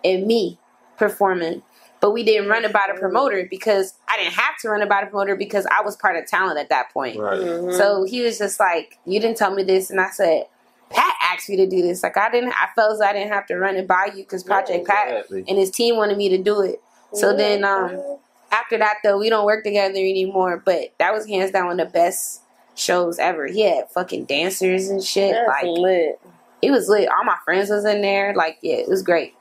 [0.05, 0.59] and me
[0.97, 1.63] performing.
[2.01, 5.07] But we didn't run about the promoter because I didn't have to run about the
[5.11, 7.19] promoter because I was part of talent at that point.
[7.19, 7.41] Right.
[7.41, 7.77] Mhm.
[7.79, 10.47] So he was just like, "You didn't tell me this," and I said,
[10.90, 12.03] "Pat asked me to do this.
[12.03, 12.53] Like I didn't.
[12.53, 15.44] I felt as I didn't have to run it by you because Project Pat Exactly.
[15.49, 16.81] and his team wanted me to do it.
[17.12, 18.18] So then, um,
[18.51, 20.62] after that though, we don't work together anymore.
[20.64, 22.42] But that was hands down one of the best
[22.75, 23.47] shows ever.
[23.47, 25.35] He had fucking dancers and shit.
[25.35, 26.20] That's like lit.
[26.62, 27.09] it was lit.
[27.09, 28.35] All my friends was in there.
[28.35, 29.35] Like yeah, it was great.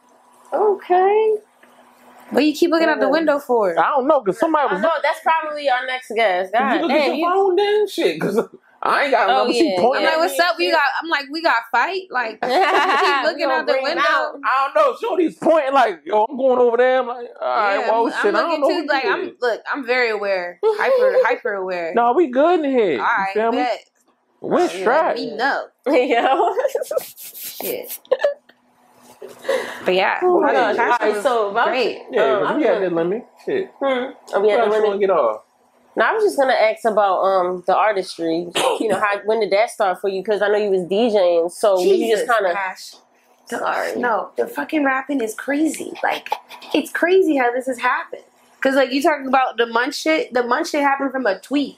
[0.51, 1.37] Okay.
[2.29, 3.77] What you keep looking out the window for?
[3.77, 4.81] I don't know because somebody was.
[4.81, 6.51] No, that's probably our next guest.
[6.51, 7.87] Did God you look damn, at your you, phone then?
[7.87, 8.39] Shit, because
[8.85, 9.53] I ain't got Oh, nothing.
[9.53, 9.79] She yeah.
[9.79, 10.05] pointing.
[10.07, 10.45] I'm like, what's me.
[10.45, 10.55] up?
[10.57, 10.81] We got.
[11.01, 12.01] I'm like, we got fight.
[12.11, 14.01] Like keep We looking out the window.
[14.01, 14.35] out.
[14.43, 14.97] I don't know.
[15.01, 16.99] Shorty's pointing like, yo, I'm going over there.
[16.99, 18.81] I'm like, all right, Yeah, well, I'm, shit, I'm I don't looking know.
[18.81, 18.85] too.
[18.87, 19.61] what Like I'm look.
[19.71, 20.59] I'm very aware.
[20.63, 21.93] Hyper hyper aware.
[21.95, 22.99] No, we good in here.
[22.99, 23.57] All right, you feel me?
[23.59, 23.79] bet.
[24.41, 25.19] We're Yeah, strapped.
[25.19, 25.67] Me know.
[25.87, 26.55] Yo.
[27.01, 27.99] Shit.
[29.85, 30.77] But yeah, Oh my Project gosh.
[30.77, 32.01] Passion Alright, was so about- great.
[32.11, 33.25] Yeah, Um, because I'm we had gonna- that limit.
[33.45, 33.71] Shit.
[33.79, 33.85] Hmm.
[33.85, 34.99] Are we What at the else you want to limit?
[34.99, 35.43] get off?
[35.95, 38.47] Now I was just gonna ask about um the artistry.
[38.79, 40.21] You know, how when did that start for you?
[40.21, 42.53] Because I know you was DJing, so you just kind of.
[43.45, 43.95] Sorry.
[43.99, 45.91] No, the fucking rapping is crazy.
[46.01, 46.29] Like,
[46.73, 48.23] it's crazy how this has happened.
[48.61, 51.77] Cause like you talking about the munch shit, the munch shit happened from a tweet.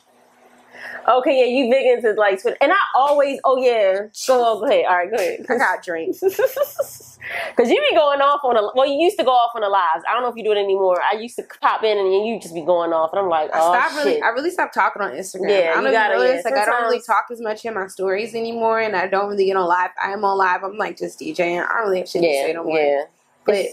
[1.07, 4.95] Okay, yeah, you big is like Twitter, and I always, oh yeah, go ahead, all
[4.95, 5.45] right, go ahead.
[5.49, 6.21] I got drinks.
[7.49, 9.69] Because you be going off on a well, you used to go off on the
[9.69, 10.03] lives.
[10.07, 11.01] I don't know if you do it anymore.
[11.01, 13.59] I used to pop in and you just be going off, and I'm like, I
[13.59, 14.05] oh stopped shit.
[14.05, 14.21] really.
[14.21, 15.49] I really stopped talking on Instagram.
[15.49, 16.41] Yeah, I don't you gotta, yeah.
[16.45, 19.45] Like I don't really talk as much in my stories anymore, and I don't really
[19.45, 19.89] get on live.
[19.99, 20.63] I am on live.
[20.63, 21.65] I'm like just DJing.
[21.65, 22.79] I don't really have shit to say no more.
[22.79, 23.03] yeah.
[23.45, 23.65] But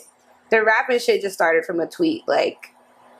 [0.50, 2.26] the rapping shit just started from a tweet.
[2.26, 2.72] Like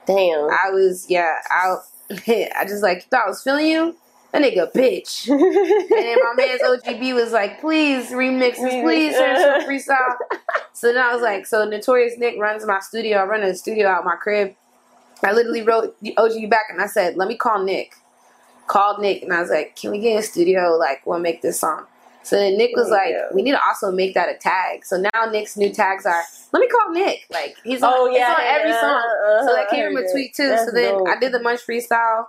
[0.07, 0.51] Damn.
[0.51, 1.77] I was, yeah, I,
[2.57, 3.97] I just like thought I was feeling you.
[4.33, 5.29] That nigga bitch.
[5.29, 10.17] And then my man's OGB was like, please remix this, please send some freestyle.
[10.73, 13.19] So then I was like, so Notorious Nick runs my studio.
[13.19, 14.55] I run a studio out my crib.
[15.23, 17.95] I literally wrote the OGB back and I said, let me call Nick.
[18.67, 20.77] Called Nick and I was like, can we get in a studio?
[20.79, 21.87] Like, we'll make this song.
[22.25, 23.27] So then Nick was Oh, like, yeah.
[23.33, 24.85] we need to also make that a tag.
[24.85, 27.27] So now Nick's new tags are, let me call Nick.
[27.31, 28.91] Like, he's on, oh yeah, on every yeah, song.
[28.91, 30.49] uh-huh, So that came from a tweet too.
[30.49, 31.09] That's so then dope.
[31.09, 32.27] I did the Munch freestyle.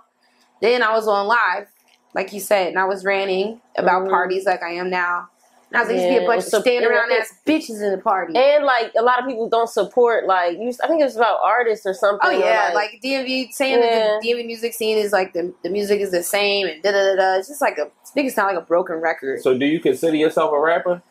[0.60, 1.68] Then I was on live,
[2.14, 4.10] like you said, and I was ranting about Mhm.
[4.10, 5.28] parties like I am now.
[5.74, 7.32] And I was like, used to be a bunch of standing and I around ass
[7.44, 8.34] bitches in the party.
[8.36, 10.72] And like a lot of people don't support like you.
[10.84, 12.20] I think it's about artists or something.
[12.22, 13.80] Oh yeah, like, DMV saying Yeah.
[13.80, 16.92] that the DMV music scene is like the, the music is the same and da
[16.92, 17.38] da da da.
[17.38, 19.42] It's just like a niggas sound like a broken record.
[19.42, 21.02] So, do you consider yourself a rapper?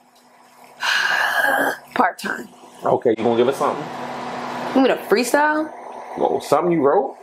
[1.96, 2.48] Part time.
[2.86, 3.84] Okay, you gonna give us something?
[4.76, 5.72] You mean a freestyle?
[6.18, 7.18] Well, something you wrote?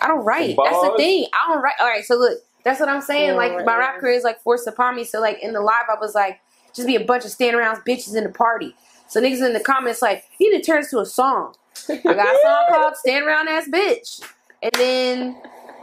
[0.00, 0.56] I don't write.
[0.56, 1.26] That's the thing.
[1.34, 1.74] I don't write.
[1.78, 3.28] All right, so look, that's what I'm saying.
[3.28, 3.78] Yeah, like right, my right.
[3.78, 5.04] rap career is like forced upon me.
[5.04, 6.40] So like in the live, I was like,
[6.76, 8.74] just be a bunch of stand around bitches in the party.
[9.08, 11.54] So niggas in the comments like, you need to turn this to a song.
[11.88, 14.22] I got a song called "Stand Around Ass Bitch,"
[14.62, 15.36] and then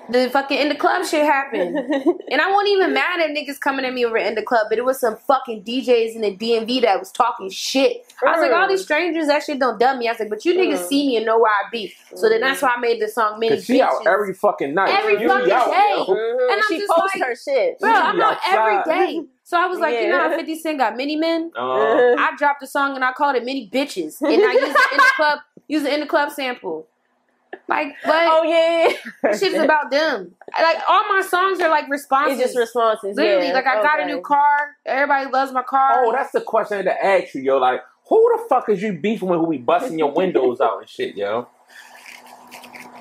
[0.09, 1.77] the fucking in the club shit happened.
[1.77, 4.77] And I wasn't even mad at niggas coming at me over in the club, but
[4.77, 8.05] it was some fucking DJs in the DMV that was talking shit.
[8.25, 10.09] I was like, all these strangers, that shit don't dumb me.
[10.09, 11.93] I was like, but you niggas see me and know where I be.
[12.15, 14.89] So then that's why I made the song Many Cause she out every fucking night.
[14.89, 15.93] Every You fucking out, day.
[15.95, 16.13] yo.
[16.13, 17.79] And I'm she just posts like- her shit.
[17.79, 18.91] Bro, I'm out every outside.
[19.07, 19.21] day.
[19.43, 21.51] So I was like, you know how 50 Cent got many men?
[21.55, 24.21] Uh, I dropped a song and I called it Many Bitches.
[24.21, 26.87] And I used it in the club, used it in the club sample.
[27.67, 28.27] Like, what?
[28.27, 30.35] oh yeah, shit's about them.
[30.59, 32.39] Like, all my songs are like responses.
[32.39, 33.15] It's just responses.
[33.15, 33.53] Literally, yeah.
[33.53, 34.75] like I got a new car.
[34.85, 36.03] Everybody loves my car.
[36.03, 37.57] oh, that's the question I had to ask you, yo.
[37.59, 40.89] Like, who the fuck is you beefing with who be busting your windows out and
[40.89, 41.47] shit, yo?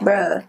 [0.01, 0.47] Bruh.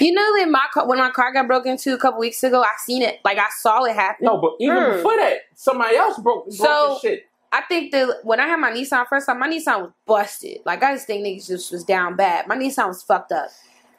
[0.00, 2.62] You know that my car, when my car got broken into a couple weeks ago,
[2.62, 3.20] I seen it.
[3.24, 4.24] Like I saw it happen.
[4.26, 4.96] No, but even Mm.
[4.96, 7.26] before that, somebody else broke, broke So- shit.
[7.52, 10.58] I think that when I had my Nissan first time, my Nissan was busted.
[10.66, 12.46] Like I just think niggas just was down bad.
[12.48, 13.48] My Nissan was fucked up.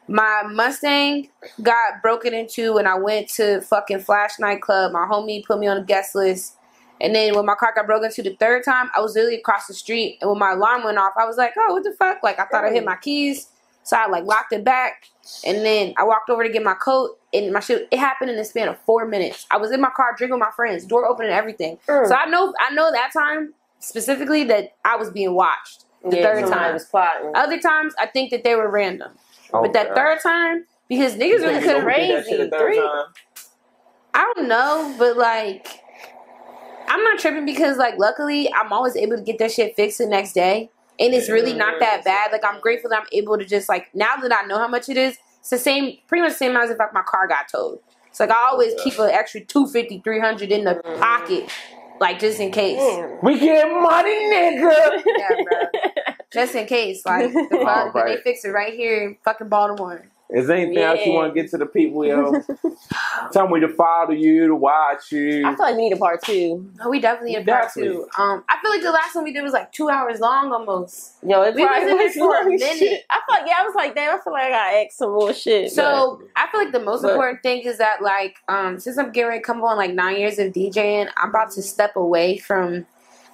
[0.07, 1.29] My Mustang
[1.63, 4.91] got broken into when I went to fucking Flash nightclub.
[4.91, 6.53] My homie put me on a guest list.
[7.01, 9.67] And then when my car got broken into the third time, I was literally across
[9.67, 10.17] the street.
[10.21, 12.23] And when my alarm went off, I was like, oh, what the fuck?
[12.23, 13.47] Like I thought I hit my keys.
[13.87, 15.05] So I like locked it back.
[15.45, 18.35] And then I walked over to get my coat and my shit it happened in
[18.35, 19.47] the span of four minutes.
[19.49, 21.77] I was in my car drinking with my friends, door open and everything.
[21.87, 22.07] Mm.
[22.07, 25.85] So I know I know that time specifically that I was being watched.
[26.09, 26.73] The Yeah, third somebody time.
[26.73, 27.31] was plotting.
[27.35, 29.11] Other times I think that they were random.
[29.51, 29.95] but that Okay.
[29.95, 32.29] third time, because niggas really couldn't know who did that crazy.
[32.29, 33.05] shit the third Three- time?
[34.13, 35.67] I don't know, but like
[36.89, 40.07] I'm not tripping because like luckily I'm always able to get that shit fixed the
[40.07, 40.69] next day.
[40.99, 42.31] And it's really not that bad.
[42.31, 44.89] Like I'm grateful that I'm able to just like now that I know how much
[44.89, 47.47] it is, it's the same pretty much the same as if like my car got
[47.49, 47.79] towed.
[48.09, 50.99] It's like I always keep an extra 250, 300 in the Mhm.
[50.99, 51.49] pocket.
[51.99, 52.79] Like just in case.
[53.21, 55.03] We get money, nigga.
[55.17, 55.81] Yeah, bro.
[56.31, 57.05] Just in case.
[57.05, 58.17] Like the fuck, All right.
[58.17, 60.05] they fix it right here in fucking Baltimore.
[60.29, 62.33] Is there anything else you want to get to the people, yo?
[63.31, 65.45] Tell me to follow you, to watch you.
[65.47, 66.69] I feel like we need a part two.
[66.79, 67.93] No, we definitely need a part Definitely.
[67.95, 68.07] two.
[68.21, 71.13] Um, I feel like the last one we did was like two hours long almost.
[71.25, 72.77] Yo, it We was probably in was it for a long minute.
[72.77, 73.05] shit.
[73.09, 75.11] I feel like yeah, I was like, damn, I feel like I gotta ask some
[75.11, 75.71] more shit.
[75.71, 79.11] So I feel like the most But- important thing is that like um since I'm
[79.13, 82.37] getting ready to come on like nine years of DJing, I'm about to step away
[82.37, 82.85] from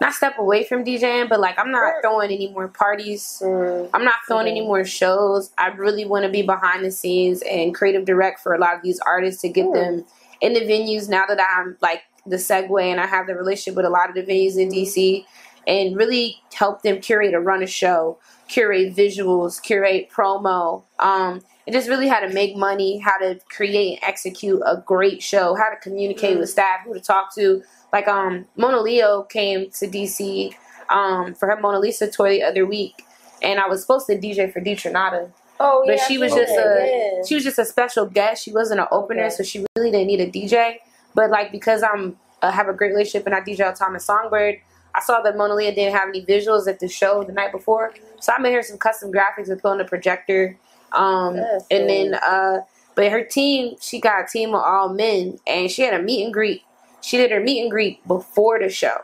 [0.04, 3.41] not step away from DJing, but like I'm not throwing any more parties.
[3.43, 4.51] Mm, I'm not throwing Mhm.
[4.51, 5.51] any more shows.
[5.58, 8.82] I really want to be behind the scenes and creative direct for a lot of
[8.82, 9.74] these artists to get Hmm.
[9.74, 10.06] them
[10.41, 13.86] in the venues now that I'm like the segue and I have the relationship with
[13.86, 15.26] a lot of the venues in DC
[15.66, 18.18] and really help them curate or run a show,
[18.49, 23.99] curate visuals, curate promo, um, and just really how to make money, how to create
[24.01, 26.39] and execute a great show, how to communicate Mm.
[26.41, 27.64] with staff, who to talk to.
[27.91, 30.53] Like um Monaleo came to DC
[30.89, 33.03] um for her Mona Lisa tour the other week
[33.41, 35.30] and I was supposed to DJ for D Trinata.
[35.59, 35.93] Oh, yeah.
[35.95, 37.24] But she was saw just a yeah.
[37.28, 38.43] she was just a special guest.
[38.43, 39.36] She wasn't an opener, Okay.
[39.36, 40.78] so she really didn't need a DJ.
[41.16, 44.01] But like because I'm uh, have a great relationship and I DJ all time at
[44.01, 44.59] Songbyrd,
[44.95, 48.34] I saw that Monaleo didn't have any visuals at the show the night before, so
[48.36, 50.57] I made her some custom graphics and put on the projector.
[50.94, 52.60] Um, That's and then uh,
[52.96, 56.24] but her team, she got a team of all men, and she had a meet
[56.24, 56.64] and greet.
[57.02, 58.98] She did her meet and greet before the show.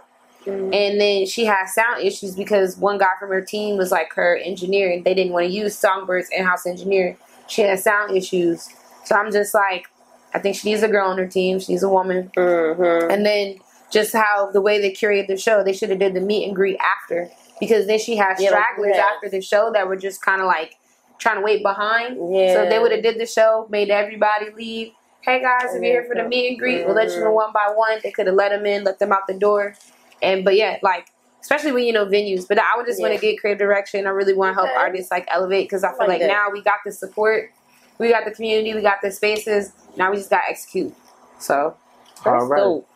[0.45, 0.73] Mm.
[0.73, 4.37] And then she had sound issues because one guy from her team was like her
[4.37, 7.17] engineer and they didn't want to use Songbyrd's in house engineer.
[7.47, 8.69] She had sound issues.
[9.03, 9.87] So I'm just like,
[10.33, 11.59] I think she needs a girl on her team.
[11.59, 12.31] She needs a woman.
[12.37, 13.11] Mhm.
[13.11, 13.57] And then
[13.91, 16.55] just how the way they curated the show, they should have did the meet and
[16.55, 17.29] greet after.
[17.59, 20.47] Because then she had Yeah, like stragglers after the show that were just kind of
[20.47, 20.77] like
[21.19, 22.17] trying to wait behind.
[22.33, 22.53] Yeah.
[22.53, 24.93] So they would have did the show, made everybody leave.
[25.21, 27.51] Hey guys, if you're here for the meet and greet, we'll let you know one
[27.53, 27.99] by one.
[28.01, 29.75] They could have let them in, let them out the door,
[30.23, 31.07] and but yeah, like
[31.41, 32.47] especially when you know venues.
[32.47, 34.07] But I would just want to get creative direction.
[34.07, 34.77] I really want to help Okay.
[34.79, 37.51] artists like elevate because I feel like like, now we got the support,
[37.99, 39.73] we got the community, we got the spaces.
[39.97, 40.95] Now we just got to execute.
[41.39, 41.75] So
[42.23, 42.59] That's All right.
[42.61, 42.89] dope.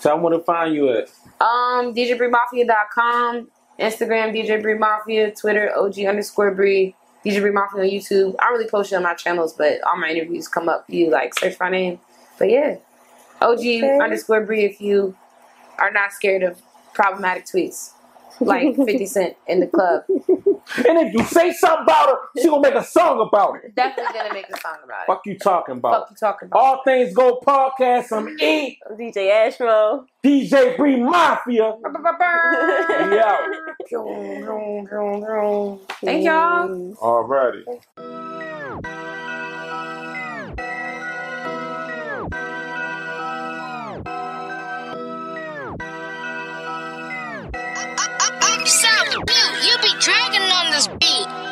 [0.00, 1.08] So I want to find you at.
[1.40, 6.94] um, DJBriMafia.com, Instagram DJ Bri Mafia, Twitter OG underscore Bri.
[7.24, 8.34] DJ Bri Mafia on YouTube.
[8.40, 10.84] I don't really post it on my channels, but all my interviews come up.
[10.88, 12.00] You like search my name.
[12.38, 12.76] But yeah,
[13.42, 13.98] OG Okay.
[14.00, 15.16] underscore Bri if you
[15.78, 16.60] are not scared of
[16.94, 17.92] problematic tweets
[18.40, 20.02] like 50 Cent in the club.
[20.08, 23.74] And if you say something about her, she gonna make a song about it.
[23.74, 25.06] Definitely gonna make a song about it.
[25.06, 26.02] Fuck you talking about.
[26.02, 26.58] Fuck you talking about?
[26.58, 28.04] All things go podcast.
[28.04, 30.06] Some E DJ Ashmo.
[30.24, 31.74] DJ Bri Mafia.
[33.10, 33.36] Yeah.
[36.02, 36.94] Thank y'all.
[36.96, 38.29] Alrighty.
[49.30, 51.49] You, you be dragging on this beat.